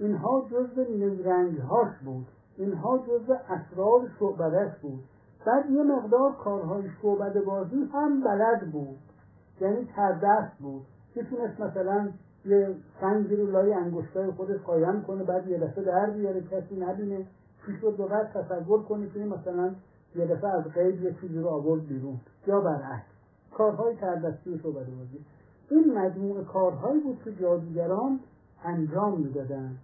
اینها 0.00 0.46
جزء 0.50 0.84
نیرنگ 0.90 1.58
هاش 1.58 1.98
بود. 2.04 2.26
اینها 2.56 2.98
جزء 2.98 3.34
اسرار 3.34 4.10
شعبدش 4.18 4.78
بود. 4.78 5.04
بعد 5.46 5.70
یه 5.70 5.82
مقدار 5.82 6.32
کارهای 6.32 6.90
شعبد 7.02 7.44
بازی 7.44 7.88
هم 7.92 8.20
بلد 8.20 8.72
بود. 8.72 8.98
یعنی 9.60 9.88
تردست 9.96 10.58
بود. 10.58 10.82
می‌تونست 11.14 11.60
مثلا 11.60 12.12
یه 12.44 12.74
سنگی 13.00 13.36
رو 13.36 13.50
لای 13.50 13.72
انگشتای 13.72 14.30
خودش 14.30 14.60
قایم 14.60 15.02
کنه 15.02 15.24
بعد 15.24 15.48
یه 15.48 15.58
دفعه 15.58 15.84
در 15.84 16.10
بیاره 16.10 16.40
کسی 16.40 16.76
نبینه 16.76 17.26
پیش 17.66 17.80
رو 17.80 17.90
دو 17.90 18.08
تصور 18.34 18.82
کنه 18.82 19.10
که 19.10 19.18
مثلا 19.18 19.74
یه 20.16 20.26
دفعه 20.26 20.50
از 20.50 20.64
قید 20.64 21.02
یه 21.02 21.14
چیزی 21.20 21.38
رو 21.38 21.48
آورد 21.48 21.86
بیرون. 21.86 22.20
یا 22.46 22.60
برعکس 22.60 23.06
کارهای 23.54 23.96
تردستی 23.96 24.50
و 24.50 24.58
شعبد 24.58 24.74
بازی. 24.74 25.24
این 25.70 25.98
مجموعه 25.98 26.44
کارهایی 26.44 27.00
بود 27.00 27.20
که 27.24 27.32
جادوگران 27.32 28.20
انجام 28.64 29.20
می‌دادند. 29.20 29.78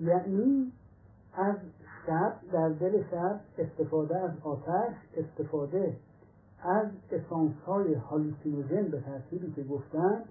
یعنی 0.00 0.72
از 1.34 1.56
شب 2.06 2.34
در 2.52 2.68
دل 2.68 3.02
شب 3.10 3.40
استفاده 3.58 4.18
از 4.18 4.30
آتش 4.44 4.94
استفاده 5.16 5.96
از 6.62 6.86
اسانس 7.12 7.52
های 7.66 7.94
هالوسینوژن 7.94 8.82
به 8.82 9.00
ترتیبی 9.00 9.52
که 9.52 9.62
گفتن 9.62 10.24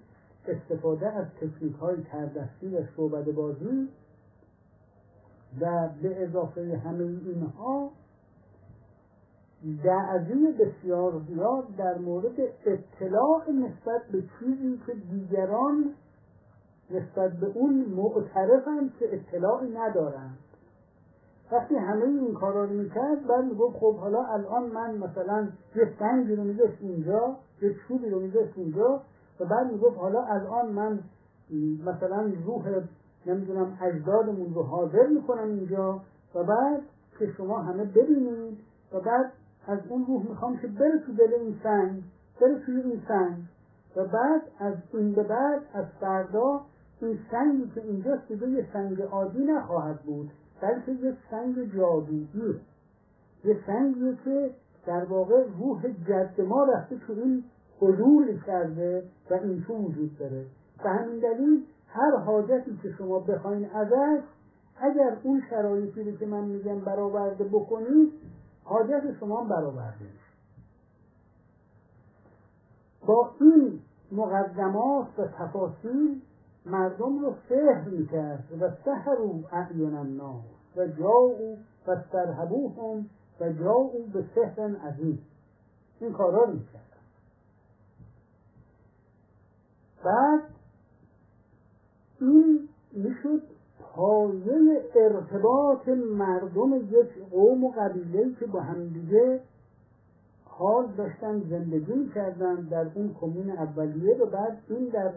استفاده 0.48 1.08
از 1.08 1.26
تکنیک 1.40 1.76
های 1.76 1.96
تردستی 2.02 2.76
و 2.76 2.86
شعبد 2.96 3.32
بازی 3.34 3.88
و 5.60 5.88
به 6.02 6.22
اضافه 6.22 6.82
همه 6.84 7.04
اینها 7.04 7.90
دعوی 9.84 10.52
بسیار 10.52 11.20
زیاد 11.28 11.76
در 11.78 11.98
مورد 11.98 12.40
اطلاع 12.66 13.50
نسبت 13.50 14.02
به 14.12 14.22
چیزی 14.38 14.80
که 14.86 14.92
دیگران 14.94 15.94
نسبت 16.90 17.32
به 17.32 17.46
اون 17.46 17.74
معترفند 17.74 18.92
که 18.98 19.14
اطلاعی 19.14 19.70
ندارند. 19.70 20.38
وقتی 21.52 21.74
همه 21.74 22.04
این 22.04 22.34
کارا 22.34 22.64
رو 22.64 22.72
می‌کرد 22.72 23.26
بعد 23.26 23.44
می‌گفت 23.44 23.76
خب 23.76 23.96
حالا 23.96 24.24
الان 24.24 24.70
من 24.70 24.96
مثلا 24.96 25.48
یه 25.76 25.92
سنگی 25.98 26.36
رو 26.36 26.44
میذاشت 26.44 26.82
اونجا 26.82 27.36
یه 27.62 27.74
چوبی 27.88 28.10
رو 28.10 28.20
میذاشت 28.20 28.58
اونجا 28.58 29.02
و 29.42 29.44
بعد 29.44 29.72
می‌گفت 29.72 29.98
حالا 29.98 30.24
الان 30.24 30.72
من 30.72 30.98
مثلا 31.84 32.32
روح 32.46 32.62
نمی‌دونم 33.26 33.78
اجدادمون 33.82 34.54
رو 34.54 34.62
حاضر 34.62 35.06
می‌کنم 35.06 35.48
اینجا 35.48 36.00
و 36.34 36.44
بعد 36.44 36.82
که 37.18 37.32
شما 37.36 37.62
همه 37.62 37.84
ببینید 37.84 38.58
و 38.92 39.00
بعد 39.00 39.32
از 39.66 39.78
اون 39.88 40.04
روح 40.06 40.28
می‌خوام 40.28 40.56
که 40.56 40.66
بره 40.66 40.98
تو 41.06 41.12
دل 41.12 41.34
این 41.34 41.56
سنگ 41.62 42.02
بره 42.40 42.58
توی 42.66 42.80
این 42.80 43.02
سنگ 43.08 43.36
و 43.96 44.04
بعد 44.04 44.42
از 44.58 44.74
این 44.92 45.12
به 45.12 45.22
بعد 45.22 45.60
از 45.74 45.86
فردا 46.00 46.60
این 47.00 47.18
سنگی 47.30 47.70
که 47.74 47.80
اینجاست 47.80 48.28
دیگه 48.28 48.48
یه 48.48 48.66
سنگ 48.72 49.02
عادی 49.02 49.44
نخواهد 49.44 50.02
بود 50.02 50.30
بلکه 50.60 50.92
یه 50.92 51.16
سنگ 51.30 51.76
جادویی. 51.76 52.60
یه 53.44 53.58
سنگی 53.66 54.18
که 54.24 54.50
در 54.86 55.04
واقع 55.04 55.44
روح 55.58 55.82
جد 56.08 56.40
ما 56.40 56.64
رفته 56.64 56.96
تو 57.06 57.12
این 57.12 57.44
حلول 57.82 58.40
کرده 58.46 59.02
و 59.30 59.34
این 59.34 59.64
تو 59.66 59.74
وجود 59.74 60.18
داره. 60.18 60.46
به 60.84 60.90
همین 60.90 61.18
دلیل 61.18 61.64
هر 61.88 62.16
حاجتی 62.16 62.78
که 62.82 62.92
شما 62.98 63.18
بخواین 63.18 63.70
ازش 63.70 64.22
اگر 64.76 65.16
اون 65.22 65.42
شرایطی 65.50 66.10
رو 66.10 66.16
که 66.16 66.26
من 66.26 66.44
میگم 66.44 66.80
برآورده 66.80 67.44
بکنید 67.44 68.12
حاجت 68.64 69.02
شما 69.20 69.44
برآورده 69.44 70.06
با 73.06 73.30
این 73.40 73.80
مقدمات 74.12 75.18
و 75.18 75.26
تفاصیل 75.38 76.20
مردم 76.66 77.18
رو 77.18 77.34
سحر 77.48 77.88
می‌کرد 77.88 78.44
و 78.60 78.70
سحرو 78.84 79.40
اعین 79.52 79.94
الناس 79.94 80.44
و 80.76 80.86
جاءوا 80.86 81.56
و 81.86 81.90
استرهبوهم 81.90 83.06
و 83.40 83.52
جاءوا 83.52 83.98
به 84.12 84.24
سحر 84.34 84.76
عظیم. 84.76 85.26
این 86.00 86.12
کارا 86.12 86.46
می‌کرد. 86.46 86.91
بعد 90.04 90.40
این 92.20 92.68
می‌شد 92.92 93.42
پایه 93.80 94.82
ارتباط 94.94 95.88
مردم 95.88 96.74
یک 96.74 97.30
قوم 97.30 97.64
و 97.64 97.70
قبیله 97.70 98.34
که 98.40 98.46
با 98.46 98.60
همدیگه 98.60 99.40
حال 100.44 100.86
داشتن 100.86 101.40
زندگی 101.50 102.08
کردن 102.14 102.54
در 102.54 102.86
اون 102.94 103.14
کمون 103.20 103.50
اولیه 103.50 104.14
و 104.14 104.26
بعد 104.26 104.58
این 104.68 104.88
در 104.88 105.12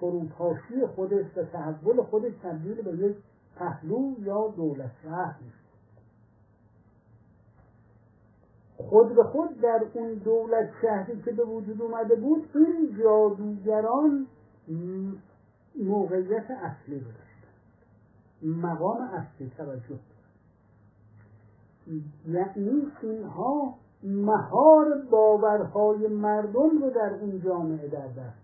فروپاشی 0.00 0.86
خودش 0.96 1.26
و 1.36 1.44
تحول 1.44 2.02
خودش 2.02 2.32
تبدیل 2.42 2.82
به 2.82 2.90
یک 2.90 3.16
پهلو 3.56 4.14
یا 4.18 4.48
دولت 4.56 4.90
شهر 5.02 5.34
خود 8.78 9.14
به 9.14 9.24
خود 9.24 9.60
در 9.60 9.82
اون 9.94 10.14
دولت 10.14 10.70
شهری 10.82 11.22
که 11.22 11.32
به 11.32 11.44
وجود 11.44 11.82
اومده 11.82 12.16
بود 12.16 12.48
این 12.54 12.98
جادوگران 12.98 14.26
موقعیت 15.84 16.50
اصلی 16.50 17.00
رو 17.00 17.06
مقام 18.42 19.00
اصلی 19.00 19.52
توجه. 19.56 19.98
یعنی 22.26 22.86
اینها 23.02 23.74
مهار 24.02 25.02
باورهای 25.10 26.06
مردم 26.06 26.82
رو 26.82 26.90
در 26.90 27.14
اون 27.20 27.40
جامعه 27.40 27.88
در 27.88 28.06
دست 28.06 28.38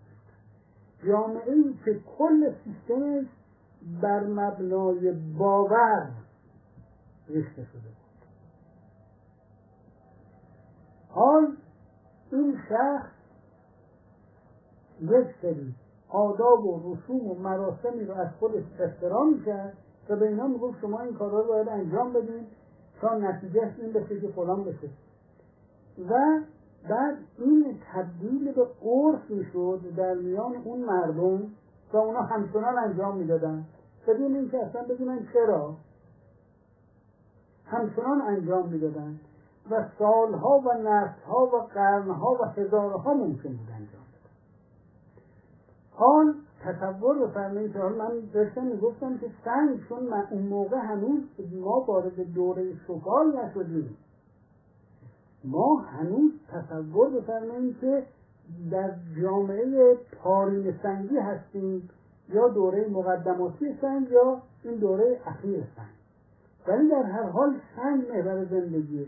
جامعه 1.07 1.53
ای 1.53 1.75
که 1.85 1.99
کل 2.17 2.53
سیستمش 2.63 3.25
بر 4.01 4.23
مبنای 4.23 5.11
باور 5.37 6.11
ریخته 7.27 7.63
شده 7.63 8.04
حال 11.15 11.47
این 12.31 12.57
شخص 12.69 13.09
یک 15.01 15.27
سری 15.41 15.73
آداب 16.09 16.65
و 16.65 16.93
رسوم 16.93 17.31
و 17.31 17.33
مراسمی 17.33 18.05
رو 18.05 18.13
از 18.13 18.27
خودش 18.39 18.63
احترام 18.79 19.43
کرد 19.45 19.77
و 20.09 20.15
به 20.15 20.27
اینا 20.27 20.47
می‌گفت 20.47 20.79
شما 20.81 21.01
این 21.01 21.13
کارا 21.13 21.41
رو 21.41 21.47
باید 21.47 21.69
انجام 21.69 22.13
بدین 22.13 22.47
تا 23.01 23.17
نتیجه 23.17 23.73
این 23.77 23.91
بشه 23.91 24.21
که 24.21 24.27
فلان 24.27 24.63
بشه. 24.63 24.89
و 26.09 26.41
بعد 26.89 27.17
این 27.37 27.79
تبدیل 27.93 28.51
به 28.51 28.65
قرص 28.81 29.29
می‌شد 29.29 29.81
در 29.97 30.13
میان 30.13 30.55
اون 30.55 30.79
مردم 30.79 31.43
و 31.93 31.97
اونا 31.97 32.21
همچنان 32.21 32.77
انجام 32.77 33.17
می‌دادن. 33.17 33.65
بدون 34.07 34.35
اینکه 34.35 34.65
اصلا 34.65 34.83
بدونن 34.83 35.27
چرا 35.33 35.75
همچنان 37.65 38.21
انجام 38.21 38.69
می‌دادن. 38.69 39.19
و 39.71 39.85
سالها 39.99 40.59
و 40.59 40.73
نسلها 40.73 41.45
و 41.45 41.57
قرنها 41.73 42.37
و 42.41 42.45
هزارها 42.45 43.13
ممکن 43.13 43.49
بود 43.49 43.69
انجام 43.73 44.05
حال 45.97 46.33
تصور 46.63 47.27
بفرمایید 47.27 47.73
که 47.73 47.79
من 47.79 48.19
داشتم 48.33 48.63
می‌گفتم 48.63 49.17
که 49.17 49.27
سنگ 49.45 49.79
چون 49.89 50.03
من 50.03 50.27
اون 50.31 50.41
موقع 50.41 50.77
هنوز 50.77 51.21
ما 51.61 51.79
وارد 51.79 52.33
دوره 52.33 52.73
سفال 52.87 53.37
نشدیم. 53.37 53.97
ما 55.43 55.75
هنوز 55.75 56.31
تصور 56.51 57.09
بفرمایید 57.09 57.79
که 57.79 58.03
در 58.71 58.91
جامعه 59.21 59.97
پارین 60.23 60.73
سنگی 60.83 61.17
هستیم 61.17 61.89
یا 62.29 62.47
دوره 62.47 62.87
مقدماتی 62.87 63.77
سنگ 63.81 64.09
یا 64.09 64.41
این 64.63 64.75
دوره 64.75 65.19
اخیر 65.25 65.63
سنگ. 65.75 65.95
ولی 66.67 66.89
در 66.89 67.03
هر 67.03 67.23
حال 67.23 67.55
سنگ 67.75 68.09
محور 68.09 68.45
زندگیه. 68.45 69.07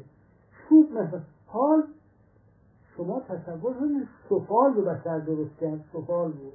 چوب 0.70 0.92
محور 0.92 1.22
حال 1.48 1.84
شما 2.98 3.20
تصور 3.20 3.74
کنید 3.74 4.08
سفال 4.30 4.74
رو 4.74 4.82
بسر 4.82 5.20
درست 5.20 5.58
کرد. 5.62 5.86
سفال 5.94 6.32
بود. 6.32 6.54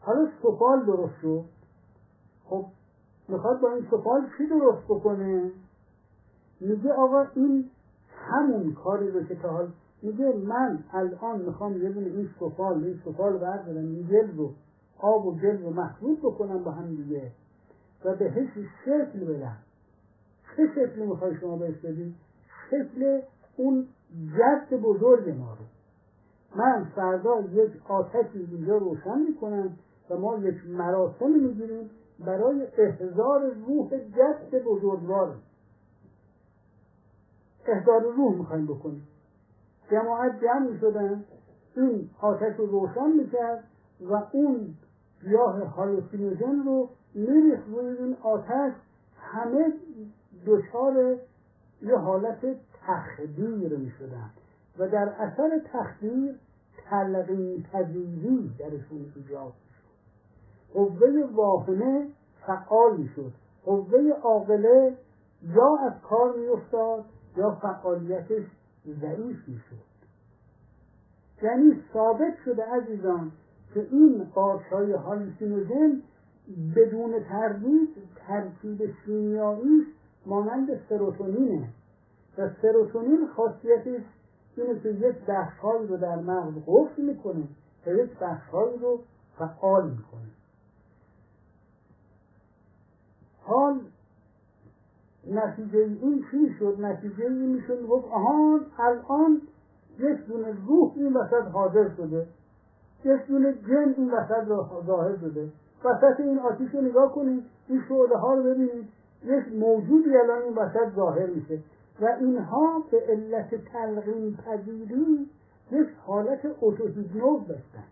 حالا 0.00 0.28
سفال 0.42 0.86
درست 0.86 1.14
شد. 1.22 1.44
خب 2.44 2.64
می‌خواد 3.28 3.60
با 3.60 3.72
این 3.72 3.86
سفال 3.90 4.26
چی 4.38 4.46
درست 4.46 4.84
بکنه؟ 4.84 5.50
میگه 6.60 6.92
آقا 6.92 7.26
این 7.34 7.70
همون 8.12 8.74
کاری 8.74 9.10
رو 9.10 9.24
که 9.24 9.34
تا 9.34 9.48
حال 9.48 9.68
میگه 10.02 10.32
من 10.32 10.84
الان 10.92 11.42
می‌خوام 11.42 11.82
یه 11.82 11.88
دونه 11.88 12.06
این 12.06 12.30
سفال 12.40 12.84
این 12.84 13.00
سفال 13.04 13.32
بردارم 13.32 13.76
این 13.76 14.02
گل 14.02 14.36
رو 14.36 14.50
آب 14.98 15.26
و 15.26 15.34
گل 15.34 15.62
رو 15.62 15.70
مخلوط 15.70 16.18
بکنم 16.18 16.64
با 16.64 16.70
هم 16.70 16.94
دیگه 16.94 17.32
و 18.04 18.16
بهش 18.16 18.48
شکل 18.84 19.24
بدم 19.24 19.56
چه 20.58 20.66
شکلی 20.66 21.06
می‌خوای 21.06 21.36
شما 21.36 21.56
بهش 21.56 21.76
بدی؟ 21.76 22.14
شکل 22.70 23.20
اون 23.56 23.86
جد 24.38 24.80
بزرگ 24.80 25.28
ما 25.28 25.54
رو. 25.54 25.64
من 26.56 26.84
فردا 26.84 27.40
یک 27.40 27.70
آتشی 27.88 28.48
اینجا 28.50 28.76
روشن 28.76 29.18
می‌کنم 29.18 29.76
و 30.10 30.16
ما 30.16 30.38
یک 30.38 30.54
مراسم 30.68 31.30
می‌گیریم 31.30 31.90
برای 32.26 32.66
احضار 32.78 33.40
روح 33.66 33.88
جد 33.88 34.64
بزرگوار. 34.64 35.34
احضار 37.66 38.02
روح 38.02 38.34
می‌خوایم 38.34 38.66
بکنیم. 38.66 39.08
جماعت 39.90 40.40
جمع 40.40 40.70
می‌شدن 40.70 41.24
این 41.76 42.10
آتش 42.20 42.56
رو 42.56 42.66
روشن 42.66 43.10
می‌کرد 43.10 43.64
و 44.00 44.22
اون 44.32 44.74
گیاه 45.22 45.64
هالوسینوژن 45.64 46.62
رو 46.64 46.88
میریخت 47.14 47.68
روی 47.68 47.96
این 47.98 48.16
آتش. 48.22 48.72
همه 49.20 49.72
دچار 50.48 51.16
یه 51.82 51.96
حالت 51.96 52.40
تخدیر 52.86 53.76
می‌شدن 53.76 54.30
و 54.78 54.88
در 54.88 55.08
اثر 55.08 55.60
تخدیر 55.72 56.34
تلقین 56.90 57.62
پذیری 57.72 58.54
درشون 58.58 59.12
ایجاد 59.16 59.52
قوه 60.74 61.30
واهمه 61.34 62.06
فعال 62.46 62.96
می‌شد. 62.96 63.32
قوه 63.64 64.10
عاقله 64.22 64.96
یا 65.42 65.76
از 65.86 65.92
کار 66.02 66.36
میافتاد 66.36 67.04
یا 67.36 67.50
فعالیتش 67.50 68.44
ضعیف 69.00 69.48
می‌شد. 69.48 69.88
یعنی 71.42 71.82
ثابت 71.92 72.34
شده 72.44 72.62
عزیزان 72.62 73.32
که 73.74 73.86
این 73.90 74.24
قارچهای 74.34 74.92
هالوسینوژن 74.92 76.02
بدون 76.76 77.22
تردید 77.28 77.88
ترکیب 78.26 78.94
شیمیاییش 79.04 79.86
مانند 80.28 80.80
سروتونینه 80.88 81.68
و 82.38 82.50
سروتونین 82.62 83.28
خاصیتش 83.36 84.02
اینه 84.56 84.80
که 84.80 84.88
یک 84.88 85.16
بخشهایی 85.28 85.86
رو 85.86 85.96
در 85.96 86.16
مغز 86.16 86.52
قفل 86.66 87.02
می‌کنه 87.02 87.44
و 87.86 87.90
یک 87.90 88.10
بخشهایی 88.18 88.78
رو 88.78 89.00
فعال 89.38 89.90
می‌کنه. 89.90 90.28
حال 93.42 93.80
نتیجه 95.30 95.78
این 95.78 96.24
چی 96.30 96.54
شد؟ 96.58 96.76
نتیجه 96.80 97.24
این 97.24 97.52
می‌شد 97.52 97.86
گفت 97.86 98.08
آهان 98.08 98.66
الان 98.78 99.42
یک 99.98 100.26
دونه 100.26 100.56
روح 100.66 100.92
این 100.96 101.16
وسط 101.16 101.48
حاضر 101.52 101.88
شده. 101.96 102.26
یک 103.04 103.26
دونه 103.26 103.52
جن 103.52 103.94
این 103.96 104.10
وسط 104.10 104.44
ظاهر 104.86 105.16
شده. 105.16 105.52
وسط 105.84 106.20
این 106.20 106.38
آتیش 106.38 106.74
رو 106.74 106.80
نگاه 106.80 107.14
کنید 107.14 107.44
این 107.68 107.82
شعله 107.88 108.16
ها 108.16 108.34
رو 108.34 108.42
ببینید. 108.42 108.97
یک 109.24 109.52
موجودی 109.52 110.16
الان 110.16 110.42
این 110.42 110.54
وسط 110.54 110.94
ظاهر 110.96 111.26
میشه. 111.26 111.58
و 112.00 112.06
اینها 112.20 112.84
به 112.90 113.00
علت 113.08 113.54
تلقین 113.54 114.36
پذیری 114.36 115.30
یک 115.70 115.88
حالت 116.06 116.46
اوتوهیپنوز 116.60 117.46
داشتن. 117.46 117.84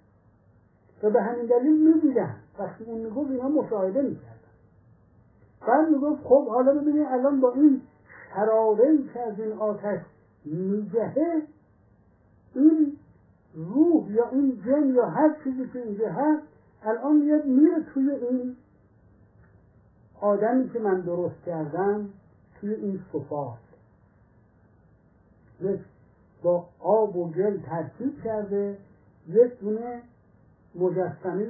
و 1.03 1.11
به 1.11 1.23
همین 1.23 1.47
دلیل 1.47 1.95
می‌دیدن 1.95 2.35
وقتی 2.59 2.85
اون 2.85 3.01
می‌گفت 3.01 3.31
اینا 3.31 3.49
مشاهده 3.49 4.03
می‌کردن. 4.03 4.37
بعد 5.69 5.89
می‌گفت 5.89 6.23
خب 6.25 6.49
حالا 6.49 6.75
ببینید 6.75 7.07
الان 7.11 7.41
با 7.41 7.53
این 7.53 7.81
حراره 8.31 8.99
که 9.15 9.21
از 9.21 9.41
این 9.41 9.53
آتش 9.53 10.01
میجهه 10.45 11.43
این 12.55 12.97
روح 13.55 14.13
یا 14.13 14.29
این 14.31 14.63
جن 14.67 14.95
یا 14.95 15.07
هر 15.07 15.37
چیزی 15.45 15.69
که 15.73 15.83
اینجا 15.83 16.09
هست 16.09 16.43
الان 16.83 17.17
میاد 17.17 17.45
میره 17.45 17.85
توی 17.95 18.11
این 18.11 18.57
آدمی 20.21 20.71
که 20.71 20.79
من 20.79 21.01
درست 21.01 21.45
کردم 21.47 22.09
توی 22.61 22.75
این 22.75 23.01
صفات 23.13 23.59
یک 25.61 25.81
با 26.43 26.65
آب 26.81 27.17
و 27.17 27.31
گل 27.31 27.61
ترکیب 27.61 28.23
کرده 28.25 28.79
یک 29.29 29.61
دونه 29.61 30.03
مجسمه 30.75 31.47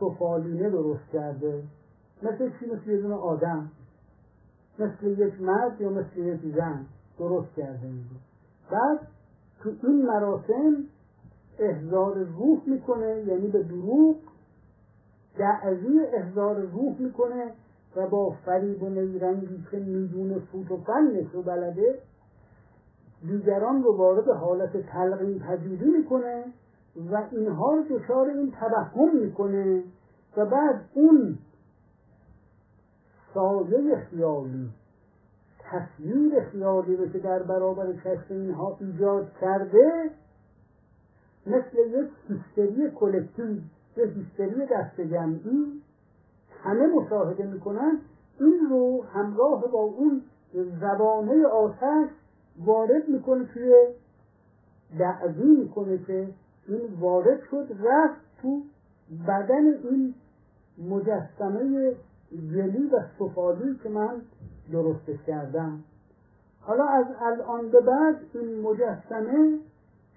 سفالینه 0.00 0.70
درست 0.70 1.10
کرده. 1.12 1.62
مثل 2.22 2.50
چی؟ 2.60 2.66
مثل 2.66 2.90
یه 2.90 3.00
دونه 3.00 3.14
آدم. 3.14 3.70
مثل 4.78 5.06
یک 5.06 5.40
مرد 5.40 5.80
یا 5.80 5.90
مثل 5.90 6.18
یک 6.18 6.40
زن 6.56 6.86
درست 7.18 7.54
کرده 7.56 7.86
اینجا 7.86 8.16
بعد 8.70 9.00
تو 9.62 9.70
این 9.82 10.06
مراسم 10.06 10.84
احضار 11.58 12.18
روح 12.18 12.60
می‌کنه 12.66 13.24
یعنی 13.26 13.46
به 13.48 13.62
دروغ 13.62 14.16
دعوی 15.38 16.06
احضار 16.06 16.60
روح 16.60 16.96
می‌کنه. 16.98 17.52
و 17.96 18.06
با 18.06 18.30
فریب 18.30 18.82
و 18.82 18.88
نیرنگی 18.88 19.64
که 19.70 19.76
می‌دونه 19.76 20.38
فوت 20.38 20.70
و 20.70 20.76
فنش 20.76 21.26
رو 21.32 21.42
بلده 21.42 21.98
دیگران 23.22 23.82
رو 23.82 23.96
وارد 23.96 24.28
حالت 24.28 24.76
تلقین 24.76 25.38
پذیری 25.38 25.90
می‌کنه 25.90 26.44
و 27.10 27.22
اینها 27.30 27.74
رو 27.74 27.98
دچار 27.98 28.28
این 28.28 28.50
توهم 28.50 29.16
می‌کنه 29.16 29.82
و 30.36 30.46
بعد 30.46 30.80
اون 30.94 31.38
سایه 33.34 33.96
خیالی 33.96 34.70
تصویر 35.58 36.40
خیالی 36.40 36.96
رو 36.96 37.08
که 37.08 37.18
در 37.18 37.42
برابر 37.42 37.92
کشف 37.92 38.30
اینها 38.30 38.76
ایجاد 38.80 39.32
کرده 39.40 40.10
مثل 41.46 41.78
یک 41.78 42.10
هیستری 42.28 42.90
کلکتیو 42.90 43.56
یک 43.96 44.10
هیستری 44.16 44.66
دست 44.66 45.00
جمعی 45.00 45.82
همه 46.62 46.86
مشاهده 46.86 47.46
می‌کنن 47.46 47.98
این 48.40 48.66
رو 48.70 49.04
همراه 49.04 49.70
با 49.72 49.78
اون 49.78 50.22
زبانه 50.80 51.46
آتش 51.46 52.08
وارد 52.64 53.08
می‌کنه 53.08 53.44
توی 53.44 53.74
دعوی 54.98 55.56
می‌کنه 55.56 55.98
که 55.98 56.28
این 56.68 56.80
وارد 57.00 57.40
شد 57.50 57.76
رفت 57.84 58.20
تو 58.42 58.62
بدن 59.28 59.66
این 59.66 60.14
مجسمه 60.88 61.94
گلی 62.32 62.86
و 62.86 63.00
سفالی 63.18 63.78
که 63.82 63.88
من 63.88 64.20
درستش 64.72 65.22
کردم. 65.26 65.84
حالا 66.60 66.84
از 66.84 67.06
الان 67.20 67.70
به 67.70 67.80
بعد 67.80 68.16
این 68.34 68.60
مجسمه 68.60 69.58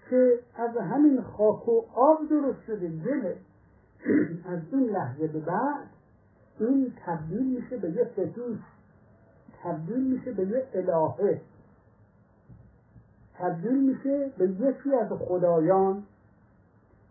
که 0.10 0.40
از 0.56 0.78
همین 0.78 1.22
خاک 1.22 1.70
و 1.70 1.82
آب 1.96 2.30
درست 2.30 2.62
شده 2.68 2.88
گله 2.88 3.36
از 4.54 4.60
این 4.72 4.90
لحظه 4.90 5.28
به 5.28 5.40
بعد 5.40 5.90
این 6.68 6.94
تبدیل 7.06 7.62
میشه 7.62 7.78
به 7.78 7.92
یه 7.92 8.04
فتیش 8.04 8.60
تبدیل 9.64 10.14
میشه 10.14 10.32
به 10.32 10.46
یه 10.46 10.68
الهه. 10.74 11.42
تبدیل 13.38 13.90
میشه 13.90 14.32
به 14.38 14.50
یکی 14.50 14.96
از 14.96 15.10
خدایان. 15.12 16.04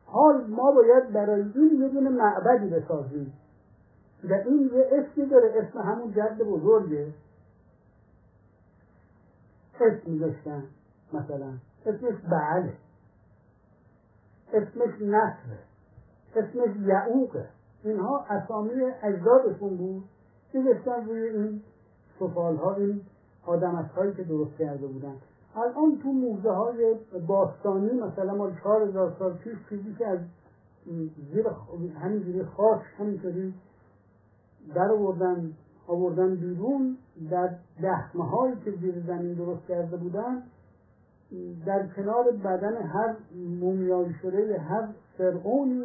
حال 0.06 0.46
ما 0.46 0.72
باید 0.72 1.12
برای 1.12 1.42
این 1.54 1.80
یه 1.82 1.88
دونه 1.88 2.10
معبدی 2.10 2.68
بسازیم. 2.68 3.32
و 4.24 4.32
این 4.32 4.70
یه 4.74 4.90
اسمی 4.92 5.26
داره 5.26 5.52
اسم 5.56 5.78
همون 5.78 6.12
جد 6.12 6.38
بزرگه. 6.38 7.14
اسم 9.80 10.18
داشتن 10.18 10.64
مثلا. 11.12 11.52
اسمش 11.86 12.20
بعله. 12.30 12.72
اسمش 14.52 15.00
نصره 15.00 15.58
اسمش 16.36 16.76
یعوقه. 16.86 17.48
اینها 17.84 18.24
اسامی 18.28 18.70
اجدادشون 19.02 19.76
بود 19.76 20.04
داشتن 20.52 21.06
روی 21.06 21.22
این 21.22 21.62
سفال 22.20 22.60
این 22.78 23.00
آدمت 23.46 23.90
هایی 23.90 24.14
که 24.14 24.22
درست 24.22 24.56
کرده 24.58 24.86
بودن. 24.86 25.14
الان 25.56 25.98
تو 26.02 26.12
موزه 26.12 26.50
های 26.50 26.94
باستانی 27.26 27.90
مثلا 28.00 28.34
ما 28.34 28.50
چهار 28.50 28.82
هزار 28.82 29.16
سال 29.18 29.32
پیش 29.32 29.58
چیزی 29.68 29.94
که 29.98 30.06
از 30.06 30.18
زیر 31.32 31.46
همینجوری 32.02 32.44
خاک 32.44 32.80
همینطوری 32.98 33.54
در 34.74 34.92
آوردن 34.92 35.52
آوردن 35.88 36.34
بیرون 36.34 36.96
در 37.30 37.50
دهمه 37.82 38.24
هایی 38.24 38.54
که 38.64 38.70
زیر 38.70 39.02
زمین 39.06 39.34
درست 39.34 39.66
کرده 39.68 39.96
بودن 39.96 40.42
در 41.66 41.86
کنار 41.86 42.30
بدن 42.44 42.76
هر 42.76 43.16
مومیایی 43.60 44.14
شده 44.22 44.58
هر 44.58 44.88
فرعونی 45.18 45.84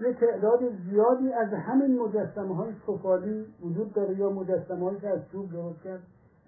یه 0.00 0.12
تعداد 0.12 0.60
زیادی 0.90 1.32
از 1.32 1.48
همین 1.48 1.98
مجسمه 1.98 2.56
های 2.56 2.72
سفالی 2.86 3.46
وجود 3.62 3.92
داره 3.92 4.18
یا 4.18 4.30
مجسمه 4.30 4.84
هایی 4.84 5.00
که 5.00 5.08
از 5.08 5.20
چوب 5.32 5.52
درست 5.52 5.82
کرد 5.84 6.00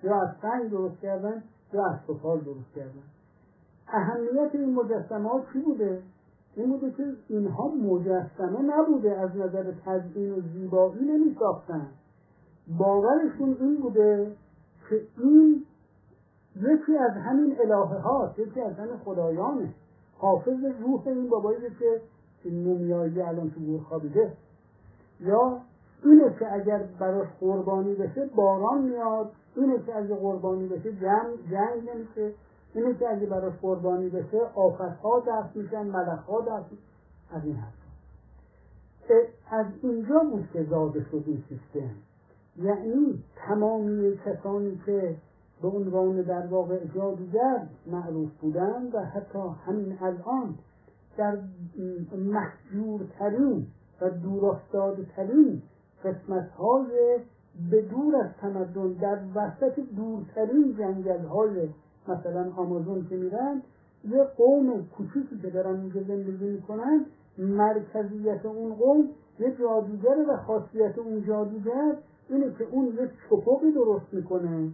یا 0.02 0.20
از 0.20 0.28
سنگ 0.42 0.70
درست 0.70 1.00
کردن 1.00 1.42
یا 1.72 1.86
از 1.86 1.96
سفال 2.06 2.40
درست 2.40 2.74
کردن. 2.76 3.02
اهمیت 3.88 4.50
این 4.54 4.74
مجسمه 4.74 5.28
ها 5.28 5.40
چی 5.52 5.58
بوده؟ 5.60 6.02
این 6.56 6.70
بوده 6.70 6.90
که 6.90 7.04
اینها 7.28 7.68
مجسمه 7.68 8.62
نبوده 8.62 9.20
از 9.20 9.36
نظر 9.36 9.72
تزیین 9.84 10.32
و 10.32 10.40
زیبایی 10.40 11.04
نمی 11.04 11.36
ساختن 11.38 11.86
باورشون 12.78 13.56
این 13.60 13.80
بوده 13.80 14.32
که 14.90 15.02
این 15.18 15.64
یکی 16.56 16.96
از 16.96 17.12
همین 17.12 17.56
الهه 17.60 17.98
هاست 17.98 18.38
یکی 18.38 18.60
از 18.60 18.74
همین 18.74 18.96
خدایانه. 18.96 19.74
حافظ 20.18 20.64
روح 20.80 21.08
این 21.08 21.28
بابایی 21.28 21.60
که 21.78 22.00
این 22.44 22.64
مومیایی 22.64 23.20
الان 23.20 23.50
تو 23.50 23.60
گور 23.60 23.80
خوابیده 23.80 24.32
یا 25.20 25.60
اینه 26.04 26.34
که 26.38 26.52
اگر 26.52 26.78
براش 26.98 27.28
قربانی 27.40 27.94
بشه 27.94 28.26
باران 28.36 28.82
میاد. 28.82 29.32
اینه 29.56 29.78
که 29.86 29.96
اگه 29.96 30.14
قربانی 30.14 30.68
بشه 30.68 30.92
جنگ, 30.92 31.50
جنگ 31.50 31.90
نمیشه. 31.90 32.34
اینه 32.74 32.94
که 32.94 33.08
اگه 33.08 33.26
براش 33.26 33.52
قربانی 33.62 34.08
بشه 34.08 34.40
آفت 34.54 34.80
ها 34.80 35.22
دست 35.28 35.56
میشن 35.56 35.82
ملخ 35.82 36.24
ها 36.24 36.40
دست 36.40 36.70
از 37.30 37.44
این 37.44 37.54
حرف 37.54 37.72
از 39.50 39.66
اینجا 39.82 40.18
بود 40.18 40.48
که 40.52 40.64
زاده 40.64 41.04
شد 41.10 41.24
این 41.26 41.44
سیستم. 41.48 41.90
یعنی 42.56 43.24
تمامی 43.36 44.18
کسانی 44.24 44.80
که 44.86 45.16
به 45.62 45.68
عنوان 45.68 46.22
در 46.22 46.46
واقع 46.46 46.84
جادوگر 46.94 47.66
معروف 47.86 48.30
بودن 48.40 48.90
و 48.92 49.04
حتی 49.04 49.38
همین 49.66 49.98
الان 50.00 50.54
در 51.18 51.38
محجورترین 52.16 53.66
و 54.00 54.10
دورافتادترین 54.10 55.62
قسمت 56.04 56.50
های 56.50 57.18
به 57.70 57.82
دور 57.82 58.16
از 58.16 58.30
تمدن 58.40 58.92
در 58.92 59.18
وسط 59.34 59.80
دورترین 59.96 60.76
جنگل 60.78 61.24
های 61.24 61.68
مثلا 62.08 62.52
آمازون 62.56 63.06
که 63.08 63.16
میرن 63.16 63.62
یه 64.04 64.24
قوم 64.24 64.86
کوچیکی 64.96 65.38
که 65.42 65.50
دارن 65.50 65.80
اینجا 65.80 66.02
زندگی 66.02 66.44
می‌کنن 66.44 67.04
مرکزیت 67.38 68.46
اون 68.46 68.74
قوم 68.74 69.08
یه 69.40 69.56
جادوگر 69.60 70.16
و 70.28 70.36
خاصیت 70.36 70.98
اون 70.98 71.24
جادوگر 71.26 71.96
اینه 72.28 72.54
که 72.58 72.64
اون 72.70 72.86
یک 72.86 73.10
چپقی 73.30 73.72
درست 73.72 74.14
می‌کنه 74.14 74.70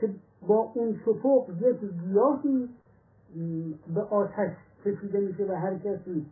که 0.00 0.10
با 0.48 0.72
اون 0.74 1.00
چپق 1.06 1.50
یک 1.60 1.76
گیاهی 1.80 2.68
به 3.94 4.00
آتش 4.00 4.67
کشیده 4.84 5.20
میشه 5.20 5.44
و 5.44 5.52
هر 5.52 5.74
کسی 5.74 6.26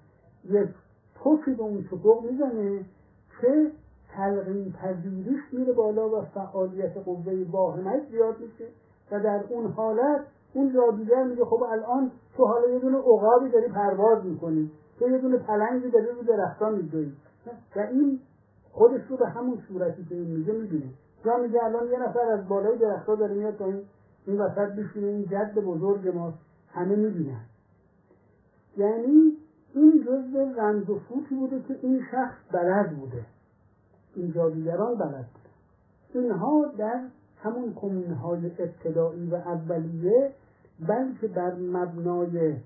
یک 0.44 0.68
توکی 1.14 1.54
به 1.54 1.62
اون 1.62 1.84
چپق 1.84 2.24
می‌زنه 2.30 2.84
که 3.40 3.70
تلقین 4.16 4.72
پذیریش 4.72 5.40
میره 5.52 5.72
بالا 5.72 6.08
و 6.08 6.22
فعالیت 6.22 6.96
قوه 6.96 7.46
واهمش 7.50 8.02
زیاد 8.10 8.40
میشه 8.40 8.64
و 9.10 9.20
در 9.20 9.44
اون 9.48 9.72
حالت 9.72 10.20
اون 10.54 10.72
جادوگر 10.74 11.24
میگه 11.24 11.44
خب 11.44 11.62
الان 11.62 12.10
تو 12.36 12.44
حالا 12.44 12.68
یه 12.68 12.78
دونه 12.78 12.98
عقابی 12.98 13.48
داری 13.48 13.68
پرواز 13.68 14.24
می‌کنی 14.24 14.70
تو 14.98 15.08
یه 15.10 15.18
دونه 15.18 15.38
پلنگی 15.38 15.90
داری 15.90 16.06
رو 16.06 16.22
درختان 16.22 16.74
میدوی 16.74 17.12
و 17.76 17.80
این 17.80 18.20
خودش 18.72 19.00
رو 19.08 19.16
به 19.16 19.28
همون 19.28 19.58
صورتی 19.68 20.04
که 20.04 20.14
این 20.14 20.36
میگه 20.36 20.52
می‌بینه. 20.52 20.90
یا 21.24 21.36
میگه 21.36 21.64
الان 21.64 21.88
یه 21.88 21.98
نفر 22.08 22.20
از 22.20 22.48
بالای 22.48 22.78
درختها 22.78 23.14
داره 23.14 23.34
میاد 23.34 23.56
تا 23.56 23.64
این 24.26 24.40
وسط 24.40 24.72
بشینه 24.72 25.06
این 25.06 25.24
جد 25.24 25.54
بزرگ 25.54 26.08
ما 26.08 26.34
همه 26.70 26.96
می‌بینن. 26.96 27.40
یعنی 28.76 29.36
این 29.74 30.04
جزء 30.06 30.60
رمز 30.62 30.90
و 30.90 30.98
فوتی 30.98 31.34
بوده 31.34 31.62
که 31.68 31.78
این 31.82 32.02
شخص 32.10 32.34
بلد 32.52 32.96
بوده. 32.96 33.24
این 34.14 34.32
جادوگران 34.32 34.94
بلد 34.94 35.26
بوده. 35.34 35.46
اینها 36.14 36.72
در 36.78 37.00
همون 37.42 37.74
کمونهای 37.74 38.46
ابتدایی 38.46 39.30
و 39.30 39.34
اولیه 39.34 40.32
بلکه 40.88 41.28
بر 41.28 41.54
مبنای 41.54 42.56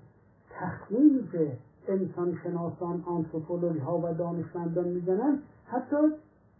تخمینی 0.49 1.29
که 1.31 1.57
انسان 1.87 2.37
شناسان 2.43 3.03
آنتروپولوژ 3.05 3.79
ها 3.79 3.97
و 3.97 4.13
دانشمندان 4.13 4.87
می‌زنن 4.87 5.39
حتی 5.65 5.97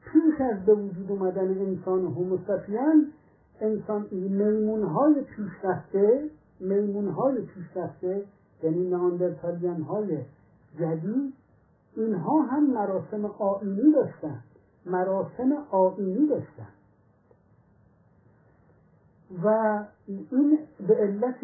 پیش 0.06 0.42
از 0.42 0.66
به 0.66 0.74
وجود 0.74 1.12
اومدن 1.12 1.48
انسان 1.48 2.06
هوموساپین 2.06 3.08
انسان 3.62 4.06
میمون 4.12 4.84
های 4.84 5.14
پیشرفته 5.22 6.30
میمون 6.60 7.08
های 7.08 7.42
پیشرفته 7.42 8.24
یعنی 8.64 8.90
ناندرتالیان 8.90 9.82
های 9.82 10.18
جدید 10.80 11.34
اینها 11.96 12.42
هم 12.42 12.74
مراسم 12.74 13.26
آینی 13.26 13.92
داشتن. 13.92 14.44
مراسم 14.86 15.54
آینی 15.72 16.28
داشتن. 16.28 16.68
و 19.44 19.80
این 20.08 20.60
به 20.88 20.96
علت 20.96 21.44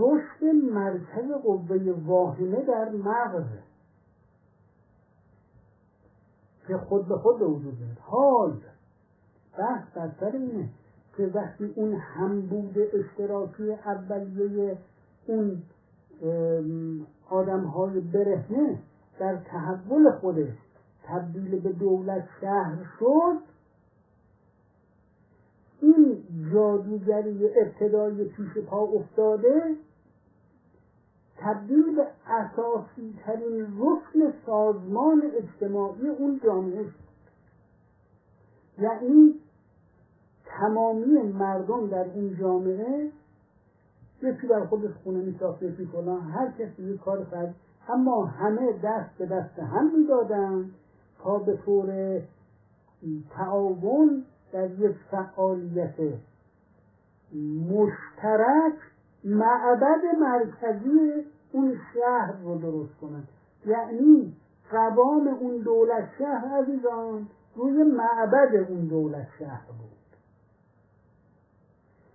رشد 0.00 0.44
مرکز 0.72 1.30
قوه 1.42 1.94
واهمه 2.06 2.62
در 2.62 2.88
مغز 2.90 3.46
که 6.68 6.76
خود 6.76 7.08
به 7.08 7.16
خود 7.16 7.42
وجود 7.42 7.78
میاد. 7.80 7.98
حال 8.00 8.60
بحث 9.58 9.84
در 9.94 10.10
سر 10.20 10.36
اینه 10.36 10.68
که 11.16 11.30
وقتی 11.34 11.72
اون 11.76 11.94
هم 11.94 12.40
بوده 12.40 12.90
اشتراکی 12.94 13.72
اولیه 13.72 14.78
اون 15.26 15.62
آدم 17.30 17.64
های 17.64 18.00
برهنه 18.00 18.78
در 19.18 19.36
تحول 19.36 20.10
خودش 20.10 20.54
تبدیل 21.04 21.60
به 21.60 21.72
دولت 21.72 22.28
شهر 22.40 22.76
شد. 22.98 23.38
این 25.80 26.22
جادوگری 26.52 27.48
ابتدای 27.60 28.24
پیش 28.24 28.64
پا 28.66 28.80
افتاده 28.80 29.76
تبدیل 31.36 31.96
به 31.96 32.06
اساسی 32.26 33.18
ترین 33.26 33.66
رکن 33.78 34.34
سازمان 34.46 35.22
اجتماعی 35.36 36.08
اون 36.08 36.40
جامعه 36.44 36.84
شد. 36.84 37.04
یعنی 38.78 39.34
تمامی 40.46 41.22
مردم 41.22 41.86
در 41.86 42.04
این 42.04 42.36
جامعه 42.40 43.10
یکی 44.24 44.46
بر 44.46 44.66
خودش 44.66 44.90
خونه 45.04 45.18
میساخت 45.18 45.62
یکی 45.62 45.86
فلان 45.86 46.20
هر 46.20 46.50
کسی 46.50 46.82
یک 46.82 47.00
کار 47.00 47.24
کرد 47.30 47.54
اما 47.88 48.24
همه 48.24 48.72
دست 48.72 49.18
به 49.18 49.26
دست 49.26 49.58
هم 49.58 49.90
می‌دادند 49.98 50.74
تا 51.22 51.38
به 51.38 51.56
طور 51.56 52.20
تعاون 53.30 54.24
در 54.52 54.70
یک 54.70 54.96
فعالیت 55.10 55.94
مشترک 57.70 58.74
معبد 59.24 60.00
مرکزی 60.20 61.24
اون 61.52 61.76
شهر 61.94 62.34
رو 62.42 62.58
درست 62.58 62.96
کنند 63.00 63.28
یعنی 63.66 64.36
قوام 64.70 65.28
اون 65.28 65.56
دولت 65.56 66.08
شهر 66.18 66.62
عزیزان 66.62 67.28
روی 67.56 67.82
معبد 67.82 68.54
اون 68.68 68.86
دولت 68.86 69.26
شهر 69.38 69.66
بود. 69.66 69.94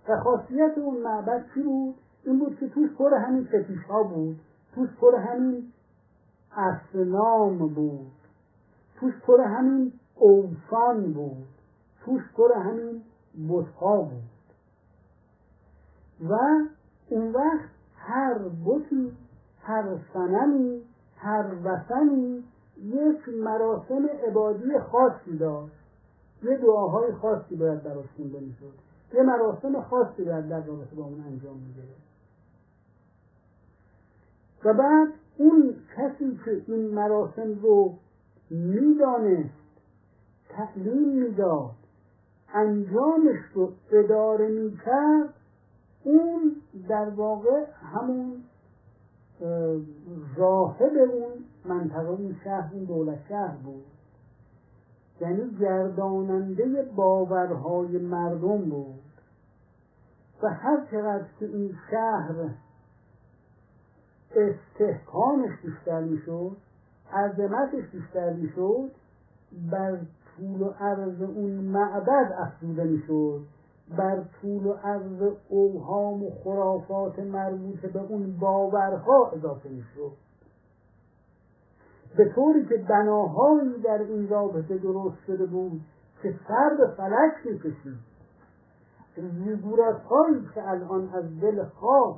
و 0.08 0.20
خاصیت 0.20 0.78
اون 0.78 1.02
معبد 1.02 1.44
چی 1.54 1.62
بود؟ 1.62 1.94
این 2.24 2.38
بود 2.38 2.58
که 2.58 2.68
توش 2.68 2.90
پر 2.90 3.14
همین 3.14 3.44
فتیش 3.44 3.84
ها 3.88 4.02
بود 4.02 4.40
توش 4.74 4.88
پر 5.00 5.16
همین 5.16 5.72
اسنام 6.56 7.58
بود 7.58 8.12
توش 9.00 9.14
پر 9.26 9.40
همین 9.40 9.92
اوسان 10.16 11.12
بود 11.12 11.48
توش 12.04 12.22
پر 12.36 12.52
همین 12.52 13.02
بتها 13.48 14.02
بود. 14.02 14.22
و 16.30 16.36
اون 17.08 17.32
وقت 17.32 17.68
هر 17.96 18.38
بتی 18.38 19.12
هر 19.62 19.84
سنمی 20.12 20.82
هر 21.16 21.46
وطنی 21.64 22.44
یک 22.82 23.28
مراسم 23.28 24.06
عبادی 24.28 24.78
خاصی 24.78 25.38
داشت. 25.38 25.72
یه 26.42 26.56
دعاهای 26.56 27.12
خاصی 27.12 27.56
باید 27.56 27.82
براش 27.82 28.06
خونده 28.16 28.40
می‌شد 28.40 28.74
یه 29.14 29.22
مراسم 29.22 29.82
خاصی 29.82 30.24
باید 30.24 30.48
در 30.48 30.60
رابطه 30.60 30.96
با 30.96 31.04
اون 31.04 31.24
انجام 31.26 31.56
می‌گرفت. 31.56 32.09
و 34.64 34.72
بعد 34.74 35.08
اون 35.38 35.74
کسی 35.96 36.38
که 36.44 36.62
این 36.66 36.94
مراسم 36.94 37.54
رو 37.62 37.94
می‌دانست 38.50 39.50
تعلیم 40.48 41.08
می‌داد 41.08 41.70
انجامش 42.54 43.38
رو 43.54 43.72
اداره 43.92 44.48
می‌کرد 44.48 45.34
اون 46.04 46.56
در 46.88 47.08
واقع 47.08 47.64
همون 47.94 48.42
راهب 50.36 50.92
اون 51.12 51.32
منطقه 51.64 52.08
اون 52.08 52.36
شهر 52.44 52.70
اون 52.74 52.84
دولت 52.84 53.18
شهر 53.28 53.56
بود. 53.56 53.84
یعنی 55.20 55.56
گرداننده 55.60 56.82
باورهای 56.96 57.98
مردم 57.98 58.58
بود. 58.58 59.00
و 60.42 60.48
هر 60.48 60.86
چقدر 60.90 61.24
که 61.40 61.46
این 61.46 61.74
شهر 61.90 62.34
استحکامش 64.36 65.50
بیشتر 65.64 66.00
می‌شد 66.00 66.56
عظمتش 67.12 67.84
بیشتر 67.92 68.32
می‌شد 68.32 68.90
بر 69.72 69.98
طول 70.36 70.62
و 70.62 70.70
عرض 70.80 71.22
اون 71.22 71.50
معبد 71.50 72.32
افزوده 72.38 72.84
می‌شد. 72.84 73.40
بر 73.96 74.22
طول 74.40 74.66
و 74.66 74.72
عرض 74.72 75.32
اوهام 75.48 76.22
و 76.22 76.30
خرافات 76.44 77.18
مربوط 77.18 77.80
به 77.80 78.00
اون 78.00 78.36
باورها 78.40 79.30
اضافه 79.36 79.68
می‌شد. 79.68 80.12
به 82.16 82.32
طوری 82.34 82.66
که 82.66 82.76
بناهایی 82.76 83.82
در 83.84 83.98
این 83.98 84.28
رابطه 84.28 84.78
درست 84.78 85.16
شده 85.26 85.46
بود 85.46 85.80
که 86.22 86.34
سر 86.48 86.76
به 86.78 86.86
فلک 86.96 87.32
می‌کشید. 87.44 88.10
زیگورات 89.16 90.02
هایی 90.02 90.48
که 90.54 90.68
الان 90.68 91.08
از 91.14 91.40
دل 91.40 91.64
خاص 91.64 92.16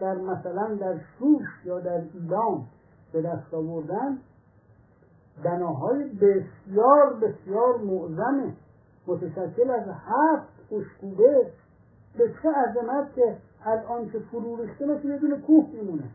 در 0.00 0.14
مثلا 0.14 0.74
در 0.74 0.94
شوش 1.18 1.46
یا 1.64 1.80
در 1.80 2.02
ایران 2.14 2.64
به 3.12 3.22
دست 3.22 3.54
آوردن 3.54 4.18
بناهای 5.44 6.04
بسیار 6.04 7.14
بسیار 7.14 7.76
معظمه 7.78 8.52
متشکل 9.06 9.70
از 9.70 9.88
هفت 9.88 10.72
اشکوبه. 10.72 11.46
به 12.18 12.34
چه 12.42 12.48
عظمت 12.48 13.14
که 13.14 13.36
الان 13.64 14.10
که 14.10 14.18
فرو 14.18 14.56
ریخته 14.56 14.86
مثل 14.86 15.08
یه 15.08 15.18
دونه 15.18 15.40
کوه 15.40 15.66
میمونه. 15.72 16.10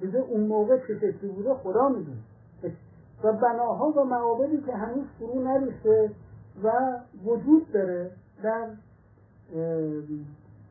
دیگه 0.00 0.18
اون 0.18 0.40
موقع 0.40 0.78
چه 0.78 0.96
شکلی 0.96 1.30
بوده؟ 1.30 1.54
خدا 1.54 1.88
می‌دونه. 1.88 2.18
و 3.24 3.32
بناها 3.32 3.90
و 3.90 4.04
معابدی 4.04 4.60
که 4.60 4.72
هنوز 4.72 5.06
فرو 5.18 5.42
نریخته 5.42 6.10
و 6.62 6.72
وجود 7.24 7.72
داره 7.72 8.10
در 8.42 8.68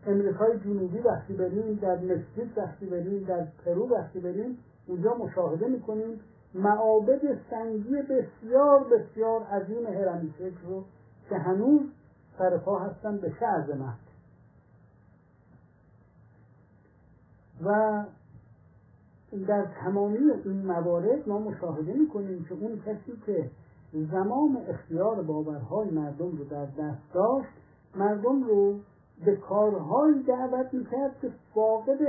امریکای 0.07 0.59
جنوبی 0.59 0.97
وقتی 0.97 1.33
بریم 1.33 1.79
در 1.81 1.95
مکزیک 1.95 2.57
وقتی 2.57 2.85
بریم 2.85 3.23
در 3.23 3.47
پرو 3.65 3.89
وقتی 3.89 4.19
بریم 4.19 4.57
اونجا 4.87 5.13
مشاهده 5.13 5.67
می‌کنیم 5.67 6.19
معابد 6.53 7.21
سنگی 7.49 7.95
بسیار 8.01 8.83
بسیار 8.83 9.43
عظیم 9.43 9.85
هرمی 9.85 10.33
رو 10.67 10.83
که 11.29 11.35
هنوز 11.35 11.81
سرپا 12.37 12.79
هستن 12.79 13.17
به 13.17 13.33
چه 13.39 13.45
عظمت 13.45 13.97
و 17.65 18.03
در 19.47 19.65
تمامی 19.83 20.17
این 20.45 20.65
موارد 20.65 21.29
ما 21.29 21.39
مشاهده 21.39 21.93
می‌کنیم 21.93 22.45
که 22.49 22.53
اون 22.53 22.81
کسی 22.85 23.21
که 23.25 23.49
زمان 23.93 24.57
اختیار 24.67 25.21
باورهای 25.21 25.89
مردم 25.89 26.37
رو 26.37 26.43
در 26.43 26.65
دست 26.65 27.13
داشت 27.13 27.49
مردم 27.95 28.43
رو 28.43 28.79
به 29.25 29.35
کارهایی 29.35 30.23
دعوت 30.23 30.73
می‌کرد 30.73 31.15
که 31.21 31.31
فاقد 31.53 31.99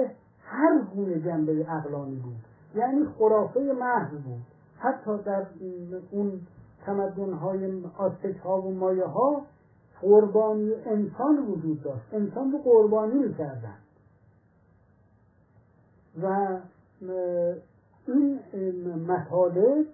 هر 0.44 0.82
گونه 0.94 1.20
جنبه 1.20 1.66
اقلانی 1.68 2.16
بود. 2.16 2.36
یعنی 2.74 3.06
خرافه 3.18 3.60
محض 3.60 4.10
بود. 4.10 4.42
حتی 4.78 5.18
در 5.24 5.46
اون 6.10 6.40
تمدنهای 6.86 7.82
آتک 7.98 8.36
ها 8.36 8.60
و 8.60 8.74
مایه 8.74 9.04
ها 9.04 9.42
قربانی 10.00 10.74
انسان 10.74 11.46
وجود 11.46 11.82
داشت. 11.82 12.14
انسان 12.14 12.52
رو 12.52 12.58
قربانی 12.58 13.14
می‌کردن. 13.14 13.76
و 16.22 16.58
این 18.06 18.40
مطالب 19.08 19.86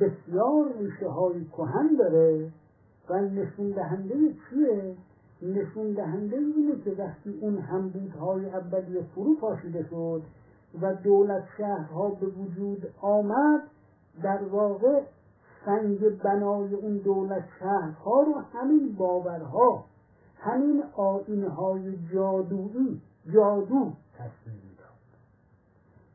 بسیار 0.00 0.72
ریشه 0.78 1.08
های 1.08 1.44
کهن 1.44 1.96
داره 1.98 2.50
و 3.08 3.20
نشون 3.20 3.70
دهنده 3.70 4.14
چیه؟ 4.14 4.94
نشون 5.42 5.92
دهنده 5.92 6.36
اینه 6.36 6.80
که 6.84 6.90
وقتی 6.90 7.38
اون 7.40 7.58
همبودهای 7.58 8.46
اولیه 8.46 9.02
فرو 9.14 9.36
پاشیده 9.40 9.86
شد 9.90 10.22
و 10.82 10.94
دولت 10.94 11.44
شهرها 11.58 12.08
به 12.08 12.26
وجود 12.26 12.86
آمد 13.00 13.62
در 14.22 14.42
واقع 14.42 15.02
سنگ 15.64 16.08
بنای 16.22 16.74
اون 16.74 16.96
دولت 16.96 17.44
شهرها 17.58 18.20
رو 18.22 18.34
همین 18.52 18.94
باورها 18.98 19.84
همین 20.38 20.82
آینهای 20.96 21.98
جادویی 22.12 23.02
جادو 23.34 23.92
تشکیل 24.18 24.52
می‌داد. 24.52 24.96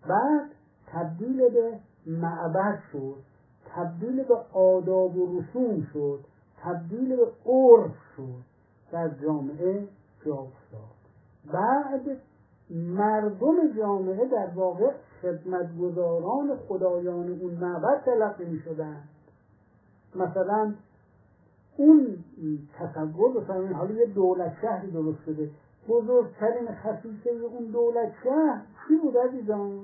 بعد 0.07 0.49
تبدیل 0.87 1.49
به 1.49 1.79
معبد 2.07 2.79
شد 2.91 3.15
تبدیل 3.75 4.23
به 4.23 4.35
آداب 4.53 5.17
و 5.17 5.39
رسوم 5.39 5.87
شد 5.93 6.19
تبدیل 6.63 7.15
به 7.15 7.27
عرف 7.45 7.95
شد. 8.17 8.50
در 8.91 9.09
جامعه 9.23 9.87
جا 10.25 10.33
افتاد. 10.33 10.91
بعد 11.53 12.17
مردم 12.69 13.77
جامعه 13.77 14.27
در 14.27 14.47
واقع 14.55 14.91
خدمتگزاران 15.21 16.57
خدایان 16.67 17.39
اون 17.41 17.53
معبد 17.53 18.01
تلقی 18.05 18.45
می 18.45 18.59
شدن. 18.59 19.03
مثلا 20.15 20.73
اون 21.77 22.23
تصور 22.79 23.33
بفرمایید 23.33 23.71
حالا 23.71 23.93
یه 23.93 24.05
دولت 24.05 24.53
شهری 24.61 24.91
درست 24.91 25.23
شده. 25.25 25.49
بزرگترین 25.87 26.67
خصیصه 26.67 27.29
اون 27.29 27.65
دولت 27.65 28.11
شهر 28.23 28.61
چی 28.87 28.97
بود 28.97 29.17
عزیزان؟ 29.17 29.79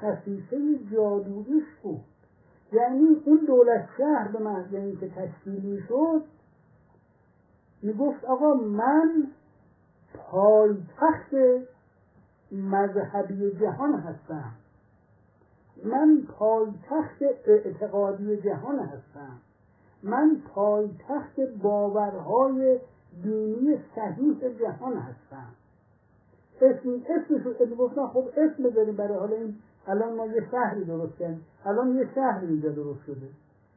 خصیصه 0.00 0.78
جادویش 0.92 1.64
بود. 1.82 2.00
یعنی 2.72 3.22
اون 3.24 3.40
دولت 3.46 3.88
شهر 3.98 4.28
به 4.32 4.38
محض 4.38 4.74
اینکه 4.74 5.08
تشکیل 5.08 5.82
شد 5.88 6.22
می‌گفت 7.82 8.24
آقا 8.24 8.54
من 8.54 9.26
پایتخت 10.14 11.34
مذهبی 12.52 13.50
جهان 13.50 13.94
هستم. 13.94 14.52
من 15.84 16.22
پایتخت 16.38 17.22
اعتقادی 17.46 18.36
جهان 18.36 18.78
هستم. 18.78 19.38
من 20.02 20.42
پایتخت 20.54 21.40
باورهای 21.62 22.80
دینی 23.22 23.78
صحیح 23.94 24.48
جهان 24.60 24.96
هستم. 24.96 25.46
اسم 26.60 27.02
اسمش 27.08 27.42
رو 27.70 27.76
گفتن 27.76 28.06
خب 28.06 28.24
اسم 28.36 28.62
بذاریم 28.62 28.96
برای 28.96 29.18
حالا 29.18 29.36
این 29.36 29.54
الان 29.86 30.16
ما 30.16 30.26
یه 30.26 30.46
شهری 30.50 30.84
درست 30.84 31.18
کردیم. 31.18 31.46
الان 31.64 31.96
یه 31.96 32.08
شهری 32.14 32.46
اینجا 32.46 32.68
درست 32.68 33.04
شده. 33.06 33.28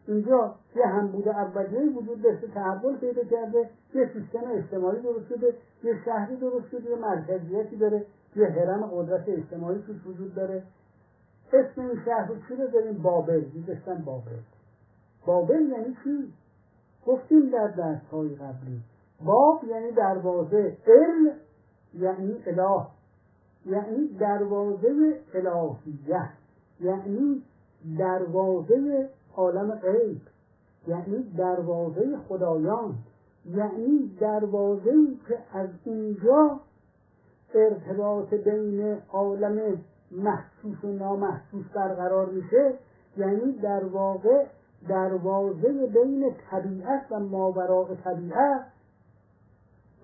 اینجا 0.07 0.55
یه 0.75 0.87
هم 0.87 1.07
بوده 1.07 1.37
اولیه 1.37 1.89
وجود 1.89 2.21
داشته 2.21 2.47
تحول 2.47 2.97
پیدا 2.97 3.23
کرده 3.23 3.69
یه 3.93 4.09
سیستم 4.13 4.51
اجتماعی 4.51 5.01
درست 5.01 5.27
شده 5.29 5.53
یه 5.83 5.95
شهری 6.05 6.35
درست 6.35 6.69
شده 6.71 6.89
یه 6.89 6.95
مرکزیتی 6.95 7.75
داره 7.75 8.05
یه 8.35 8.47
هرم 8.47 8.83
قدرت 8.83 9.29
اجتماعی 9.29 9.81
توش 9.87 10.07
وجود 10.07 10.35
داره. 10.35 10.63
اسم 11.53 11.81
این 11.81 11.99
شهر 12.05 12.27
رو 12.27 12.35
چی 12.47 12.55
بذاریم 12.55 12.97
بابل. 12.97 13.43
میذاشتن 13.53 14.03
بابل. 14.05 14.39
بابل 15.25 15.61
یعنی 15.61 15.97
چی؟ 16.03 16.33
گفتیم 17.05 17.49
در 17.49 17.67
درس 17.67 18.01
های 18.11 18.29
قبلی. 18.29 18.81
باب 19.25 19.63
یعنی 19.63 19.91
دروازه 19.91 20.77
ال 20.87 21.31
یعنی 21.93 22.43
اله. 22.45 22.85
یعنی 23.65 24.07
دروازه 24.19 25.19
الهیه 25.33 26.29
یعنی 26.79 27.43
دروازه 27.97 29.09
عالم 29.36 29.71
غیب. 29.71 30.21
یعنی 30.88 31.23
دروازه 31.38 32.17
خدایان. 32.27 32.95
یعنی 33.45 34.17
دروازه 34.19 34.91
که 35.27 35.38
از 35.53 35.69
اینجا 35.84 36.59
ارتباط 37.53 38.34
بین 38.34 38.97
عالم 39.11 39.77
محسوس 40.11 40.84
و 40.84 40.88
نامحسوس 40.88 41.65
برقرار 41.75 42.25
میشه. 42.25 42.73
یعنی 43.17 43.51
در 43.51 43.84
واقع 43.84 44.45
دروازه 44.88 45.88
بین 45.88 46.36
طبیعت 46.51 47.05
و 47.11 47.19
ماوراء 47.19 47.95
طبیعت. 48.03 48.65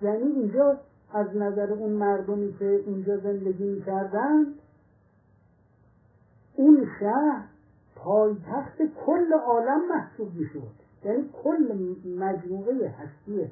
یعنی 0.02 0.22
اینجا 0.22 0.76
از 1.12 1.36
نظر 1.36 1.72
اون 1.72 1.90
مردمی 1.90 2.58
که 2.58 2.82
اینجا 2.86 3.16
زندگی 3.16 3.64
می‌کردن 3.64 4.46
اون 6.56 6.88
شهر 7.00 7.44
پایتخت 8.04 8.76
کل 9.06 9.32
عالم 9.32 9.80
محسوب 9.88 10.34
می‌شد. 10.34 10.72
یعنی 11.04 11.30
کل 11.44 11.86
مجموعه 12.18 12.88
هستی 12.88 13.50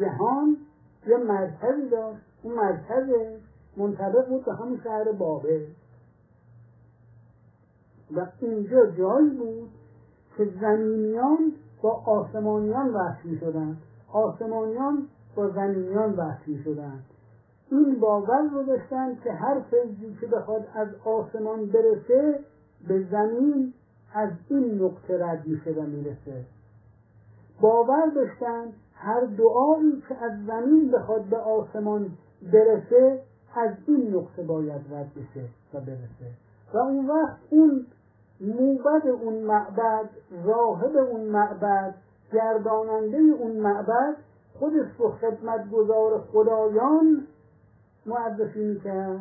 جهان 0.00 0.56
یه 1.06 1.16
مرکزی 1.16 1.88
داشت. 1.88 2.20
اون 2.42 2.54
مرکز 2.54 3.08
منطبق 3.76 4.28
بود 4.28 4.44
به 4.44 4.54
همون 4.54 4.80
شهر 4.84 5.12
بابل 5.12 5.64
و 8.16 8.26
اینجا 8.40 8.86
جایی 8.86 9.30
بود 9.30 9.70
که 10.36 10.48
زمینیان 10.60 11.52
با 11.82 11.90
آسمانیان 11.90 12.94
وصل 12.94 13.28
می 13.28 13.38
شدن 13.38 13.76
آسمانیان 14.12 15.08
با 15.36 15.48
زمینیان 15.48 16.12
وصل 16.12 16.42
می 16.46 16.62
شدن 16.64 17.02
این 17.70 18.00
باور 18.00 18.42
رو 18.52 18.62
داشتن 18.62 19.18
که 19.24 19.32
هر 19.32 19.60
فیضی 19.60 20.16
که 20.20 20.26
بخواد 20.26 20.68
از 20.74 20.88
آسمان 21.04 21.66
برسه 21.66 22.40
به 22.88 23.06
زمین 23.10 23.72
از 24.14 24.30
این 24.48 24.82
نقطه 24.82 25.24
رد 25.24 25.46
میشه 25.46 25.70
و 25.70 25.82
می‌رسه. 25.82 26.44
باور 27.60 28.06
داشتن 28.06 28.64
هر 28.94 29.20
دعایی 29.20 30.02
که 30.08 30.24
از 30.24 30.32
زمین 30.46 30.90
بخواد 30.90 31.22
به 31.22 31.36
آسمان 31.36 32.10
برسه 32.52 33.20
از 33.54 33.70
این 33.86 34.14
نقطه 34.14 34.42
باید 34.42 34.80
رد 34.92 35.10
بشه 35.14 35.44
و 35.74 35.80
برسه. 35.80 36.30
و 36.74 36.78
اون 36.78 37.06
وقت 37.06 37.36
اون 37.50 37.86
موبد 38.40 39.06
اون 39.06 39.34
معبد 39.34 40.10
راهب 40.44 40.96
اون 40.96 41.20
معبد 41.20 41.94
گرداننده 42.32 43.18
اون 43.18 43.56
معبد 43.56 44.16
خودش 44.58 44.86
رو 44.98 45.10
خدمتگزار 45.10 46.20
خدایان 46.32 47.26
معرفی 48.06 48.64
می‌کرد. 48.64 49.20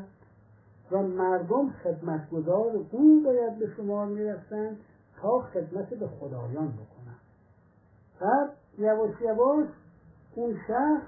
و 0.92 1.02
مردم 1.04 1.70
خدمتگزار 1.70 2.72
او 2.92 3.22
باید 3.26 3.60
به 3.60 3.68
شمار 3.78 4.06
می‌رفتن 4.06 4.78
تا 5.22 5.40
خدمت 5.40 5.90
به 5.90 6.08
خدایان 6.08 6.68
بکنن. 6.68 7.18
بعد 8.22 8.50
یواش 8.78 9.22
یواش 9.22 9.68
اون 10.36 10.58
شخص 10.68 11.08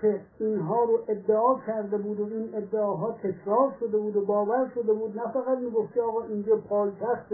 که 0.00 0.20
اینها 0.40 0.84
رو 0.84 1.04
ادعا 1.08 1.58
کرده 1.66 1.98
بود 1.98 2.20
و 2.20 2.24
این 2.24 2.54
ادعاها 2.54 3.12
تکرار 3.12 3.72
شده 3.80 3.98
بود 3.98 4.16
و 4.16 4.24
باور 4.24 4.70
شده 4.74 4.92
بود 4.92 5.18
نه 5.18 5.32
فقط 5.32 5.58
می‌گفت 5.58 5.98
آقا 5.98 6.22
اینجا 6.22 6.56
پایتخت 6.56 7.32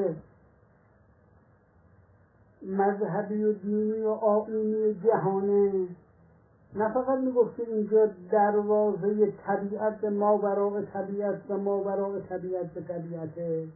مذهبی 2.63 3.45
و 3.45 3.53
دینی 3.53 4.03
و 4.03 4.09
آینی 4.09 4.95
جهانه. 4.95 5.89
نه 6.75 6.95
فقط 6.95 7.19
می‌گفت 7.19 7.57
که 7.57 7.63
اینجا 7.69 8.11
دروازه 8.31 9.33
طبیعت 9.47 10.01
به 10.01 10.11
ما 10.11 10.39
وراء 10.39 10.83
طبیعت 10.83 11.41
و 11.49 11.57
ما 11.57 11.83
وراء 11.83 12.21
طبیعت 12.21 12.75
به 12.75 12.81
طبیعته 12.81 13.67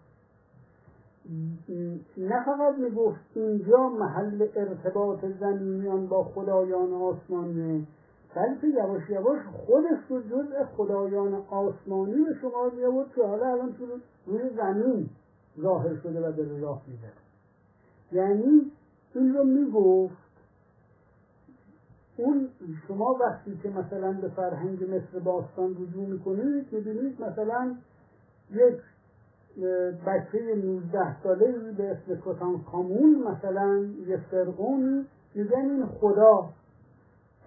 نه 2.17 2.45
فقط 2.45 2.79
می‌گفت 2.79 3.21
اینجا 3.35 3.89
محل 3.89 4.49
ارتباط 4.57 5.25
زمینیان 5.41 6.07
با 6.07 6.25
خدایان 6.25 6.93
آسمانیه 6.93 7.87
بلکه 8.35 8.67
یواش 8.67 9.11
یواش 9.11 9.39
خودش 9.53 9.99
رو 10.09 10.21
جزء 10.21 10.65
خدایان 10.77 11.35
آسمانی 11.51 12.25
به 12.25 12.35
شما 12.41 12.71
می 12.77 12.85
آورد 12.85 13.13
که 13.15 13.23
حالا 13.23 13.47
الان 13.47 13.73
تو 13.73 13.87
روی 14.27 14.51
زمین 14.57 15.11
ظاهر 15.61 15.97
شده 15.97 16.29
و 16.29 16.33
داره 16.33 16.61
راه 16.61 16.83
میده 16.87 17.13
یعنی 18.13 18.73
این 19.15 19.35
رو 19.35 19.45
می‌گفت 19.45 20.24
اون 22.17 22.49
شما 22.89 23.17
وقتی 23.21 23.59
که 23.63 23.69
مثلا 23.69 24.13
به 24.13 24.29
فرهنگ 24.29 24.85
مصر 24.85 25.19
باستان 25.25 25.71
رجوع 25.71 26.07
می‌کنید 26.07 26.73
می‌بینید 26.73 27.23
مثلا 27.23 27.75
یک 28.51 28.81
بچه 30.07 30.55
19 30.65 31.23
ساله 31.23 31.53
به 31.77 31.91
اسم 31.91 32.21
کتان 32.25 32.65
کامون 32.73 33.25
مثلا 33.29 33.87
یه 34.07 34.17
فرقونی 34.31 35.07
میگن 35.35 35.71
این 35.71 35.87
خدا. 35.87 36.49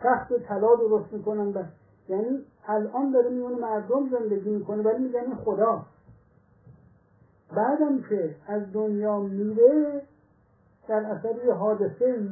تخت 0.02 0.34
طلا 0.34 0.76
درست 0.76 1.14
می‌کنن 1.14 1.54
و 1.54 1.64
یعنی 2.10 2.40
الان 2.68 3.12
داره 3.12 3.30
میونه 3.30 3.56
مردم 3.56 4.10
زندگی 4.10 4.50
می‌کنه 4.50 4.84
ولی 4.84 5.04
میگن 5.04 5.20
این 5.20 5.36
خدا. 5.36 5.86
بعدم 7.56 8.02
که 8.10 8.36
از 8.48 8.74
دنیا 8.74 9.20
میره 9.20 10.02
در 10.88 11.06
اثر 11.06 11.46
یه 11.46 11.54
حادثه 11.54 12.26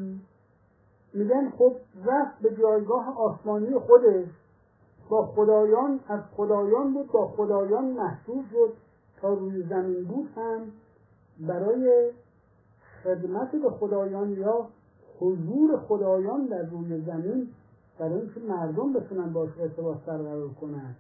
میگن 1.15 1.49
خب 1.49 1.75
رفت 2.05 2.39
به 2.41 2.55
جایگاه 2.55 3.17
آسمانی 3.17 3.79
خودش. 3.79 4.27
با 5.09 5.25
خدایان 5.25 5.99
از 6.07 6.21
خدایان 6.37 6.93
بود 6.93 7.11
با 7.11 7.27
خدایان 7.27 7.85
محسوب 7.85 8.45
شد 8.51 8.73
تا 9.21 9.33
روی 9.33 9.63
زمین 9.63 10.03
بود 10.03 10.29
هم 10.35 10.61
برای 11.47 12.11
خدمت 13.03 13.51
به 13.51 13.69
خدایان 13.69 14.31
یا 14.31 14.67
حضور 15.19 15.77
خدایان 15.77 16.45
در 16.45 16.65
روی 16.65 17.01
زمین 17.01 17.47
برای 17.99 18.19
اینکه 18.21 18.39
مردم 18.39 18.93
بتونن 18.93 19.33
باش 19.33 19.49
ارتباط 19.59 19.97
برقرار 19.97 20.49
کنند 20.61 20.95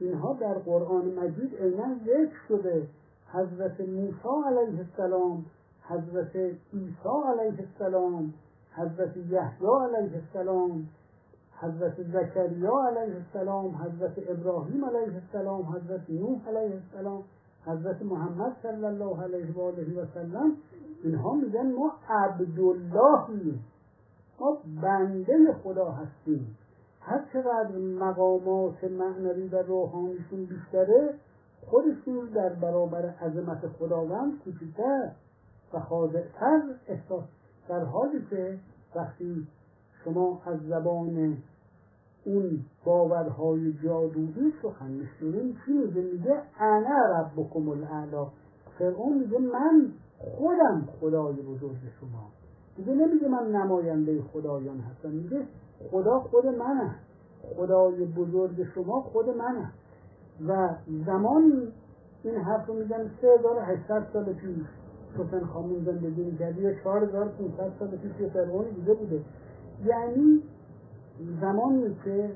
اینها 0.00 0.32
در 0.40 0.54
قرآن 0.54 1.04
مجید 1.04 1.54
عینا 1.62 1.94
ذکر 2.06 2.36
شده. 2.48 2.86
حضرت 3.32 3.80
موسی 3.80 4.46
علیه 4.46 4.78
السلام 4.78 5.44
حضرت 5.82 6.36
عیسی 6.36 7.14
علیه 7.26 7.58
السلام 7.58 8.34
حضرت 8.76 9.16
یحیی 9.16 9.74
علیه 9.84 10.22
السلام 10.22 10.88
حضرت 11.60 12.02
زکریا 12.02 12.86
علیه 12.88 13.16
السلام 13.16 13.74
حضرت 13.74 14.12
ابراهیم 14.28 14.84
علیه 14.84 15.14
السلام 15.14 15.62
حضرت 15.62 16.10
نوح 16.10 16.48
علیه 16.48 16.80
السلام 16.82 17.22
حضرت 17.66 18.02
محمد 18.02 18.56
صلی 18.62 18.84
الله 18.84 19.22
علیه 19.22 19.54
و 19.54 19.60
آله 19.60 20.02
و 20.02 20.06
سلم 20.14 20.56
اینها 21.04 21.34
میگن 21.34 21.72
ما 21.72 21.92
عبداللهیم 22.08 23.64
ما 24.40 24.58
بنده 24.82 25.52
خدا 25.64 25.90
هستیم. 25.90 26.56
هر 27.00 27.24
چقدر 27.32 27.78
مقامات 27.78 28.84
معنوی 28.84 29.48
و 29.48 29.62
روحانیشون 29.62 30.44
بیشتره 30.44 31.14
خودشون 31.66 32.26
در 32.34 32.48
برابر 32.48 33.10
عظمت 33.10 33.68
خداوند 33.78 34.32
کوچکتر 34.44 35.10
و 35.72 35.80
خاضعتر 35.80 36.62
احساس 36.88 37.24
در 37.68 37.84
حالی 37.84 38.26
که 38.30 38.58
وقتی 38.94 39.46
شما 40.04 40.40
از 40.46 40.58
زبان 40.68 41.36
اون 42.24 42.64
باورهای 42.84 43.72
جادویی 43.72 44.52
سخن 44.62 44.90
میشنویم 44.90 45.56
چی 45.66 45.72
میگه؟ 45.72 46.00
میگه 46.00 46.42
انا 46.58 47.20
ربکم 47.20 47.68
الاعلا. 47.68 48.26
فرعون 48.78 49.18
میگه 49.18 49.38
من 49.38 49.92
خودم 50.18 50.88
خدای 51.00 51.34
بزرگ 51.34 51.76
شما. 52.00 52.30
دیگه 52.76 52.92
نمیگه 52.94 53.28
من 53.28 53.46
نماینده 53.46 54.22
خدایان 54.22 54.80
هستم. 54.80 55.10
میگه 55.10 55.46
خدا 55.90 56.20
خود 56.20 56.46
منه. 56.46 56.94
خدای 57.56 58.04
بزرگ 58.04 58.66
شما 58.74 59.00
خود 59.00 59.28
منه. 59.28 59.72
و 60.48 60.68
زمانی 61.06 61.72
این 62.24 62.36
حرف 62.36 62.66
رو 62.66 62.74
میگن 62.74 63.10
3800 63.20 64.06
سال 64.12 64.24
پیش. 64.24 64.66
حسین 65.18 65.46
خامون 65.46 65.84
زندگی 65.84 66.22
می‌کرد 66.22 66.58
یا 66.58 66.74
4500 66.84 67.72
سال 67.78 67.88
پیش 67.88 68.20
یه 68.20 68.28
فرعون 68.28 68.64
دیگه 68.64 68.94
بوده. 68.94 69.20
یعنی 69.84 70.42
زمانی 71.40 71.96
که 72.04 72.30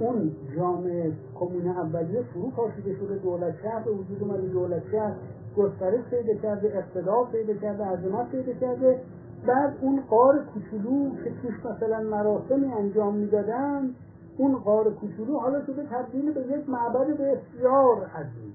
اون 0.00 0.32
جامعه 0.56 1.12
کمون 1.34 1.68
اولیه 1.68 2.22
فرو 2.22 2.50
پاشیده 2.50 2.94
شده 2.94 3.14
دولت 3.14 3.54
شهر 3.62 3.82
به 3.82 3.90
وجود 3.90 4.22
اومده 4.22 4.48
دولت 4.48 4.82
شهر 4.92 5.14
گسترش 5.56 6.04
پیدا 6.10 6.34
کرده 6.34 6.78
اقتدار 6.78 7.26
پیدا 7.32 7.54
کرده 7.54 7.84
عظمت 7.84 8.30
پیدا 8.30 8.52
کرده. 8.52 9.00
بعد 9.46 9.74
اون 9.80 10.00
قار 10.10 10.44
کوچولو 10.44 11.10
که 11.24 11.32
توش 11.42 11.54
مثلا 11.66 12.00
مراسمی 12.00 12.72
انجام 12.72 13.14
می‌دادن 13.14 13.94
اون 14.36 14.56
غار 14.56 14.94
کوچولو 14.94 15.38
حالا 15.38 15.66
شده 15.66 15.82
تبدیل 15.82 16.32
به 16.32 16.40
یک 16.40 16.68
معبد 16.68 17.06
بسیار 17.06 18.06
عظیم. 18.06 18.54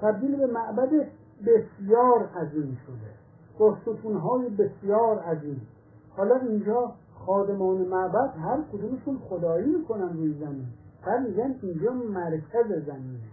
تبدیل 0.00 0.36
به 0.36 0.46
معبد 0.46 1.06
بسیار 1.40 2.28
عظیم 2.36 2.78
شده. 2.86 3.16
با 3.58 3.76
ستونهای 3.82 4.48
بسیار 4.48 5.18
عظیم. 5.18 5.68
حالا 6.16 6.36
اینجا 6.36 6.92
خادمان 7.26 7.76
معبد 7.76 8.34
هر 8.38 8.62
کدومشون 8.72 9.18
خدایی 9.28 9.66
می‌کنن 9.66 10.16
روی 10.16 10.34
زمین. 10.34 10.66
بعد 11.06 11.28
میگن 11.28 11.54
اینجا 11.62 11.92
مرکز 11.92 12.66
زمینه. 12.86 13.30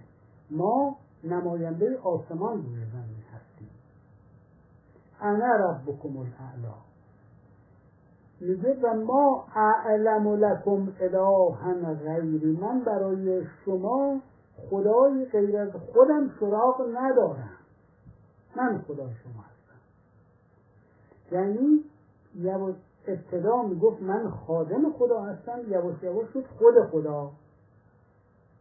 ما 0.51 0.95
نماینده 1.23 1.97
آسمان 2.03 2.57
روی 2.57 2.85
زمین 2.93 3.23
هستیم. 3.33 3.69
انا 5.21 5.55
ربکم 5.55 6.17
الاعلا. 6.17 6.75
میگه 8.41 8.79
و 8.83 8.93
ما 8.93 9.45
اعلم 9.55 10.27
لکم 10.27 10.87
الها 11.01 11.57
غیری. 12.05 12.57
من 12.61 12.79
برای 12.79 13.45
شما 13.65 14.21
خدای 14.69 15.25
غیر 15.25 15.57
از 15.57 15.71
خودم 15.71 16.29
سراغ 16.39 16.81
ندارم. 16.95 17.49
من 18.55 18.81
خدای 18.87 19.13
شما 19.23 19.43
هستم. 19.43 19.79
یعنی 21.31 21.83
یواش 22.35 22.75
ابتدا 23.07 23.61
می‌گفت 23.61 24.01
من 24.01 24.29
خادم 24.29 24.91
خدا 24.91 25.21
هستم 25.21 25.59
یواش 25.69 26.03
یواش 26.03 26.29
شد 26.33 26.45
خود 26.57 26.73
خدا. 26.91 27.31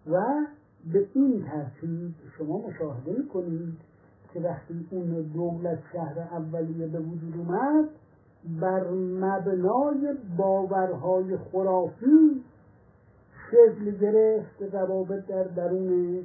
و 0.06 0.22
به 0.92 1.06
این 1.14 1.44
ترتیب 1.44 2.14
شما 2.38 2.58
مشاهده 2.58 3.12
می‌کنید 3.12 3.78
که 4.34 4.40
وقتی 4.40 4.86
اون 4.90 5.22
دولت 5.34 5.78
شهر 5.92 6.18
اولیه 6.18 6.86
به 6.86 6.98
وجود 6.98 7.34
اومد 7.36 7.88
بر 8.60 8.90
مبنای 8.90 10.14
باورهای 10.36 11.36
خرافی 11.36 12.44
شکل 13.50 13.90
گرفت 13.90 14.62
روابط 14.62 15.26
در 15.26 15.44
درونش 15.44 16.24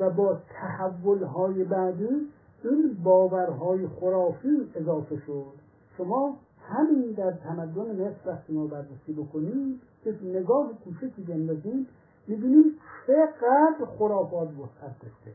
و 0.00 0.10
با 0.10 0.38
تحولهای 0.48 1.64
بعدی 1.64 2.28
این 2.64 2.96
باورهای 3.04 3.86
خرافی 3.86 4.70
اضافه 4.74 5.16
شد. 5.26 5.52
شما 5.98 6.36
همین 6.68 7.12
در 7.12 7.30
تمدن 7.30 8.02
مصر 8.02 8.30
وقتی 8.30 8.52
ما 8.52 8.66
بررسی 8.66 9.12
بکنیم 9.12 9.80
که 10.04 10.14
نگاه 10.24 10.70
کوچکی 10.84 11.22
بندازیم 11.22 11.86
می‌بینیم 12.26 12.64
چقدر 13.06 13.84
خرافات 13.98 14.48
وسعت 14.48 14.94
داشته. 15.02 15.32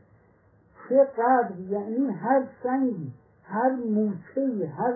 چقدر 0.88 1.60
یعنی 1.70 2.06
هر 2.06 2.46
سنگی 2.62 3.12
هر 3.42 3.70
موچه 3.70 4.66
هر 4.66 4.94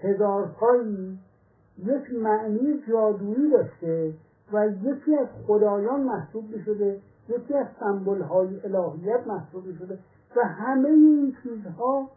هزار 0.00 0.46
پایی 0.46 1.18
یک 1.78 2.14
معنی 2.22 2.82
جادویی 2.88 3.50
داشته 3.50 4.14
و 4.52 4.68
یکی 4.68 5.16
از 5.16 5.28
خدایان 5.46 6.00
محسوب 6.00 6.44
شده 6.64 7.00
یکی 7.28 7.54
از 7.54 7.66
سمبل 7.80 8.22
های 8.22 8.60
الهیت 8.64 9.26
محسوب 9.26 9.64
شده 9.78 9.98
و 10.36 10.48
همه 10.48 10.88
این 10.88 11.36
چیزها 11.42 12.08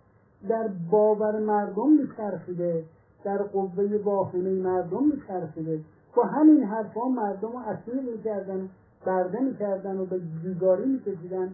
در 0.50 0.70
باور 0.92 1.40
مردم 1.40 1.90
میچرخیده 1.90 2.84
در 3.24 3.38
قوه 3.38 4.02
واهمه 4.04 4.50
مردم 4.50 5.04
میچرخیده. 5.04 5.80
با 6.16 6.24
همین 6.24 6.64
حرفها 6.64 7.10
مردم 7.10 7.52
رو 7.52 7.58
اسیر 7.58 8.02
می‌کردن 8.02 8.70
برده 9.06 9.40
می‌کردن 9.40 9.98
و 9.98 10.06
به 10.06 10.22
بیگاری 10.44 10.86
میکشیدن. 10.86 11.54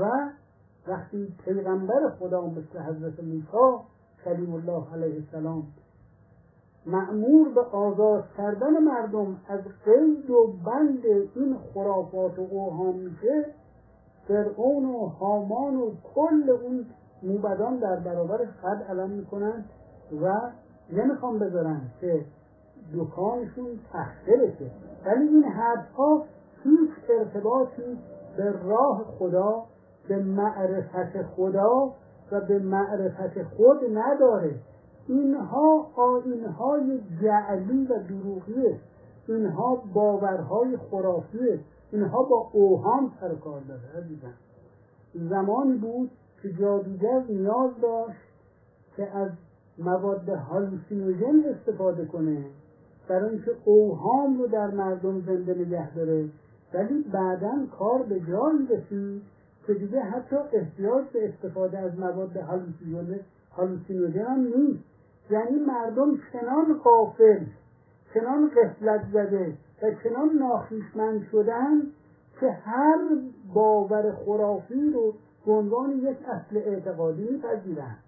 و 0.00 0.30
وقتی 0.86 1.34
پیغمبر 1.44 2.10
خدا 2.18 2.46
مثل 2.46 2.78
حضرت 2.78 3.24
موسی 3.24 3.84
کلیم 4.24 4.54
الله 4.54 4.92
علیه 4.92 5.14
السلام 5.14 5.62
معمور 6.86 7.48
به 7.48 7.60
آزاد 7.60 8.24
کردن 8.36 8.78
مردم 8.78 9.36
از 9.48 9.60
قید 9.84 10.30
و 10.30 10.46
بند 10.66 11.06
این 11.34 11.56
خرافات 11.74 12.38
و 12.38 12.42
اوهام 12.50 12.96
میشه 12.96 13.46
فرعون 14.28 14.84
و 14.84 15.06
حامان 15.06 15.76
و 15.76 15.90
کل 16.14 16.50
اون 16.50 16.86
موبدان 17.22 17.76
در 17.76 17.96
برابرش 17.96 18.48
قد 18.64 18.82
علم 18.88 19.10
می‌کنن 19.10 19.64
و 20.22 20.40
نمی‌خوام 20.92 21.38
بذارن 21.38 21.80
که 22.00 22.24
دکانشون 22.94 23.66
تخته 23.92 24.36
بشه. 24.36 24.70
ولی 25.06 25.28
این 25.28 25.44
حرفها 25.44 26.24
هیچ 26.64 26.90
ارتباطی 27.18 27.98
به 28.36 28.52
راه 28.64 29.04
خدا 29.18 29.64
به 30.08 30.18
معرفت 30.22 31.22
خدا 31.36 31.92
و 32.32 32.40
به 32.40 32.58
معرفت 32.58 33.42
خود 33.42 33.78
نداره. 33.92 34.54
اینها 35.08 35.86
آینهای 35.96 37.00
جعلی 37.22 37.86
و 37.86 37.98
دروغیه. 38.08 38.80
اینها 39.28 39.82
باورهای 39.94 40.76
خرافیه. 40.90 41.60
اینها 41.92 42.22
با 42.22 42.50
اوهام 42.52 43.12
سر 43.20 43.34
کار 43.34 43.60
داره 43.60 44.04
عزیزم. 44.04 44.34
زمانی 45.14 45.78
بود 45.78 46.10
که 46.42 46.52
جادوگر 46.52 47.22
نیاز 47.28 47.70
داشت 47.82 48.18
که 48.96 49.16
از 49.16 49.30
مواد 49.78 50.28
هالوسینوژن 50.28 51.44
استفاده 51.44 52.04
کنه 52.04 52.44
برای 53.08 53.30
اینکه 53.30 53.50
اوهام 53.64 54.38
رو 54.38 54.46
در 54.46 54.70
مردم 54.70 55.20
زنده 55.20 55.54
نگه 55.54 55.94
داره. 55.94 56.28
ولی 56.74 57.04
بعدا 57.12 57.66
کار 57.78 58.02
به 58.02 58.20
جایی 58.20 58.66
رسید 58.70 59.22
که 59.66 59.74
دیگه 59.74 60.00
حتی 60.00 60.36
احتیاج 60.52 61.04
به 61.12 61.28
استفاده 61.28 61.78
از 61.78 61.98
مواد 61.98 62.36
هالوسینوژن 63.56 64.24
هم 64.24 64.40
نیست. 64.40 64.84
یعنی 65.30 65.58
مردم 65.58 66.18
چنان 66.32 66.78
قافل 66.84 67.44
چنان 68.14 68.50
قفلت 68.50 69.04
زده 69.12 69.52
و 69.82 69.90
چنان 70.04 70.30
ناخیشمند 70.38 71.26
شدن 71.32 71.82
که 72.40 72.50
هر 72.50 72.98
باور 73.54 74.12
خرافی 74.12 74.90
رو 74.90 75.14
به 75.46 75.52
عنوان 75.52 75.90
یک 75.90 76.16
اصل 76.28 76.56
اعتقادی 76.56 77.22
میپذیرند 77.22 77.98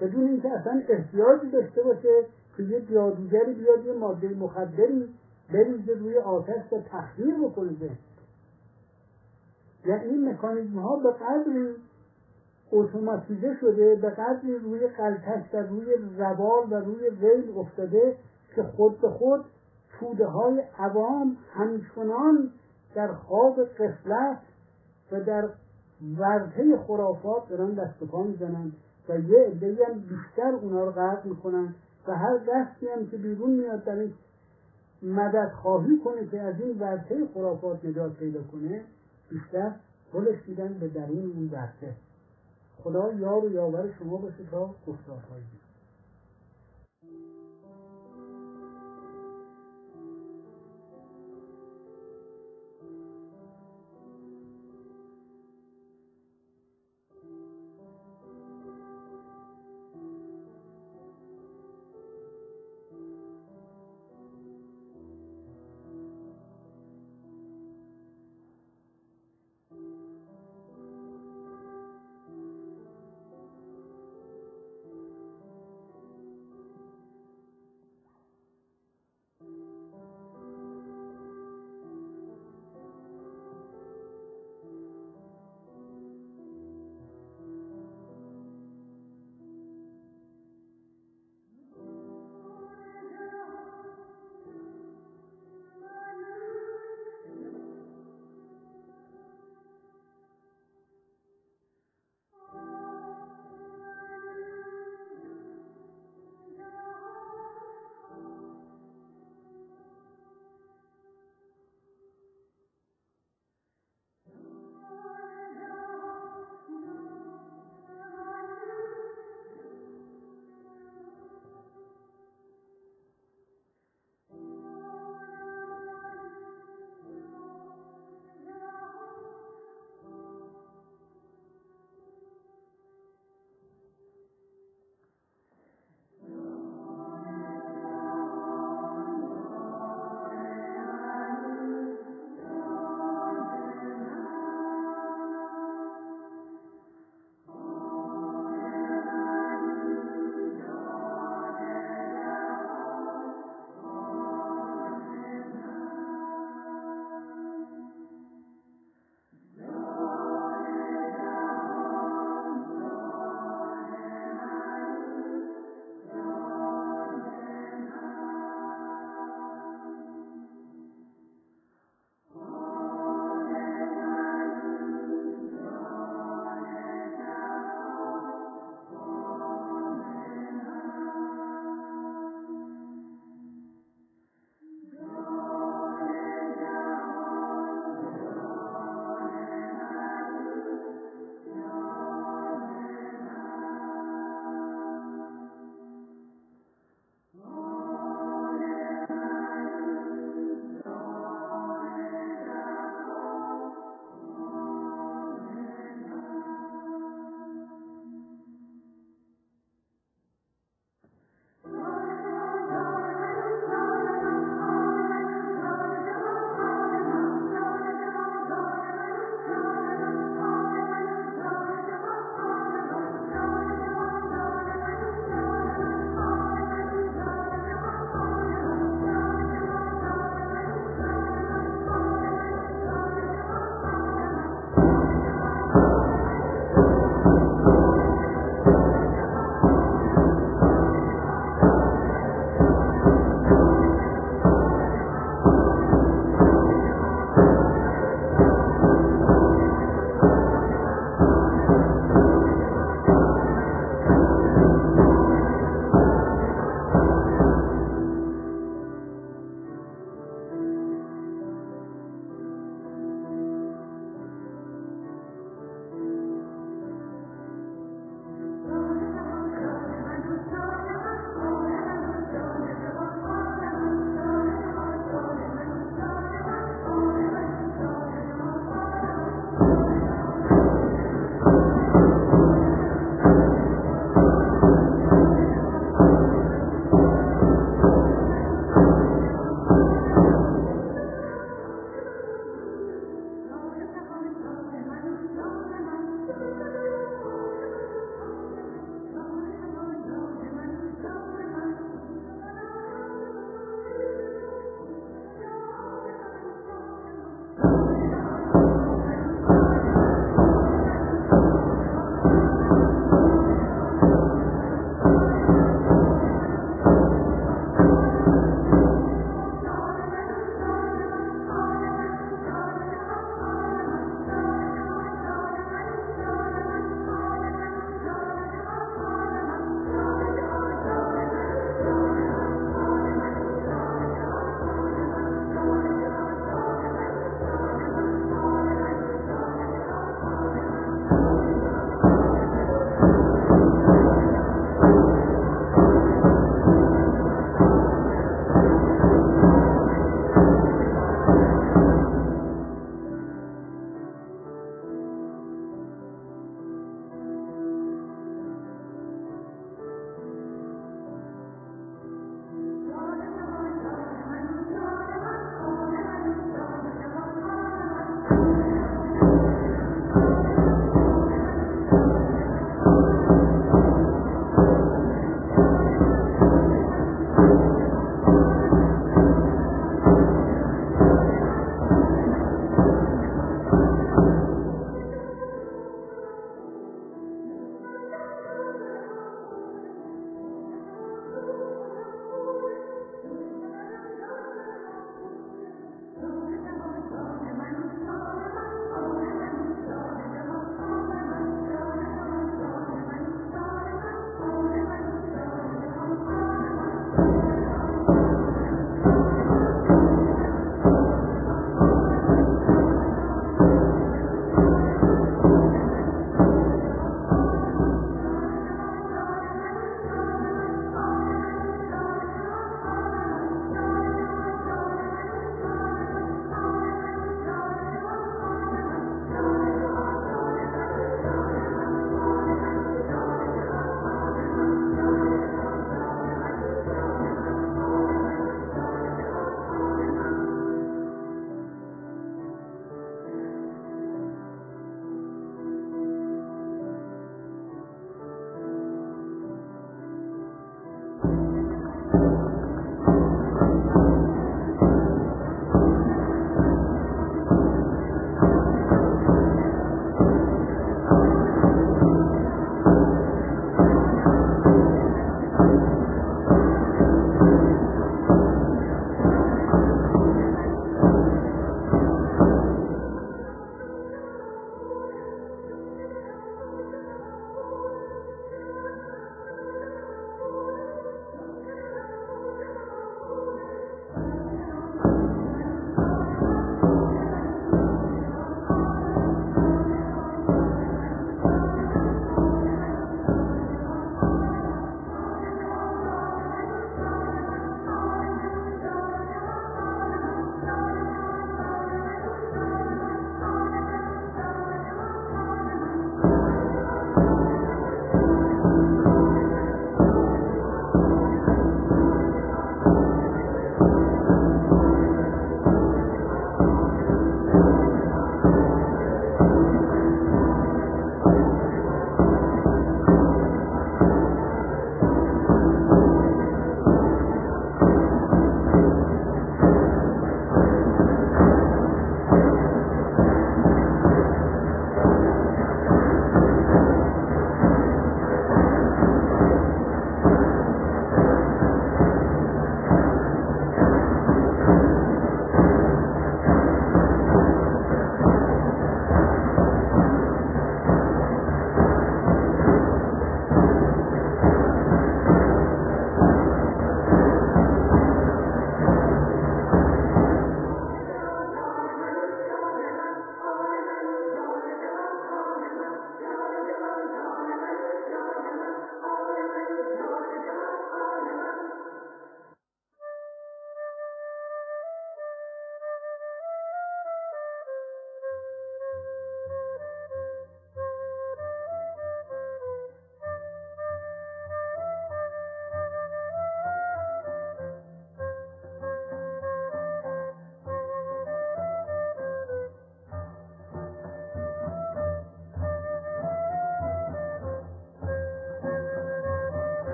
بدون 0.00 0.28
اینکه 0.28 0.48
اصلا 0.48 0.82
احتیاجی 0.88 1.50
داشته 1.50 1.82
باشه 1.82 2.24
که 2.56 2.62
یه 2.62 2.80
جادوگری 2.80 3.54
بیاد 3.54 3.86
یه 3.86 3.92
ماده 3.92 4.28
مخدری 4.28 5.08
بریزه 5.52 5.92
روی 5.92 6.18
آتش 6.18 6.72
و 6.72 6.80
تخدیر 6.80 7.34
بکنه. 7.34 7.90
یعنی 9.86 10.04
این 10.04 10.28
مکانیزم 10.28 10.78
ها 10.78 10.96
به 10.96 11.10
قدری 11.10 11.74
اتوماتیزه 12.72 13.56
شده 13.60 13.94
به 13.94 14.10
قدری 14.10 14.58
روی 14.58 14.86
قلتک 14.88 15.54
و 15.54 15.56
روی 15.56 15.94
روال 16.18 16.72
و 16.72 16.74
روی 16.74 17.08
ویل 17.08 17.58
افتاده 17.58 18.16
که 18.54 18.62
خود 18.62 19.00
به 19.00 19.08
خود 19.10 19.44
توده 19.98 20.26
های 20.26 20.62
عوام 20.78 21.36
همچنان 21.52 22.50
در 22.94 23.12
خواب 23.12 23.64
قفلت 23.64 24.38
و 25.12 25.20
در 25.20 25.48
ورده 26.18 26.78
خرافات 26.86 27.48
دارن 27.48 27.70
دست 27.70 28.04
پا 28.04 28.22
می‌زنن 28.22 28.72
و 29.08 29.18
یه 29.18 29.38
عده 29.38 29.78
هم 29.88 30.00
بیشتر 30.00 30.54
اونا 30.62 30.84
رو 30.84 30.92
غرق 30.92 31.26
می‌کنن 31.26 31.74
و 32.08 32.16
هر 32.16 32.36
دستی 32.36 32.88
هم 32.88 33.06
که 33.10 33.16
بیرون 33.16 33.50
میاد 33.50 33.84
در 33.84 33.94
این 33.94 34.12
مدد 35.02 35.52
خواهی 35.62 36.00
کنه 36.04 36.26
که 36.26 36.40
از 36.40 36.60
این 36.60 36.78
ورده 36.78 37.28
خرافات 37.34 37.84
نجات 37.84 38.12
پیدا 38.16 38.42
کنه 38.42 38.84
بیشتر 39.30 39.72
پلش 40.12 40.48
میدن 40.48 40.78
به 40.80 40.88
درون 40.88 41.32
اون 41.34 41.50
ورده 41.52 41.94
خدا 42.84 43.12
یار 43.12 43.44
و 43.44 43.52
یاور 43.52 43.92
شما 43.98 44.16
باشه 44.16 44.44
تا 44.50 44.74
گفتارهایی 44.86 45.61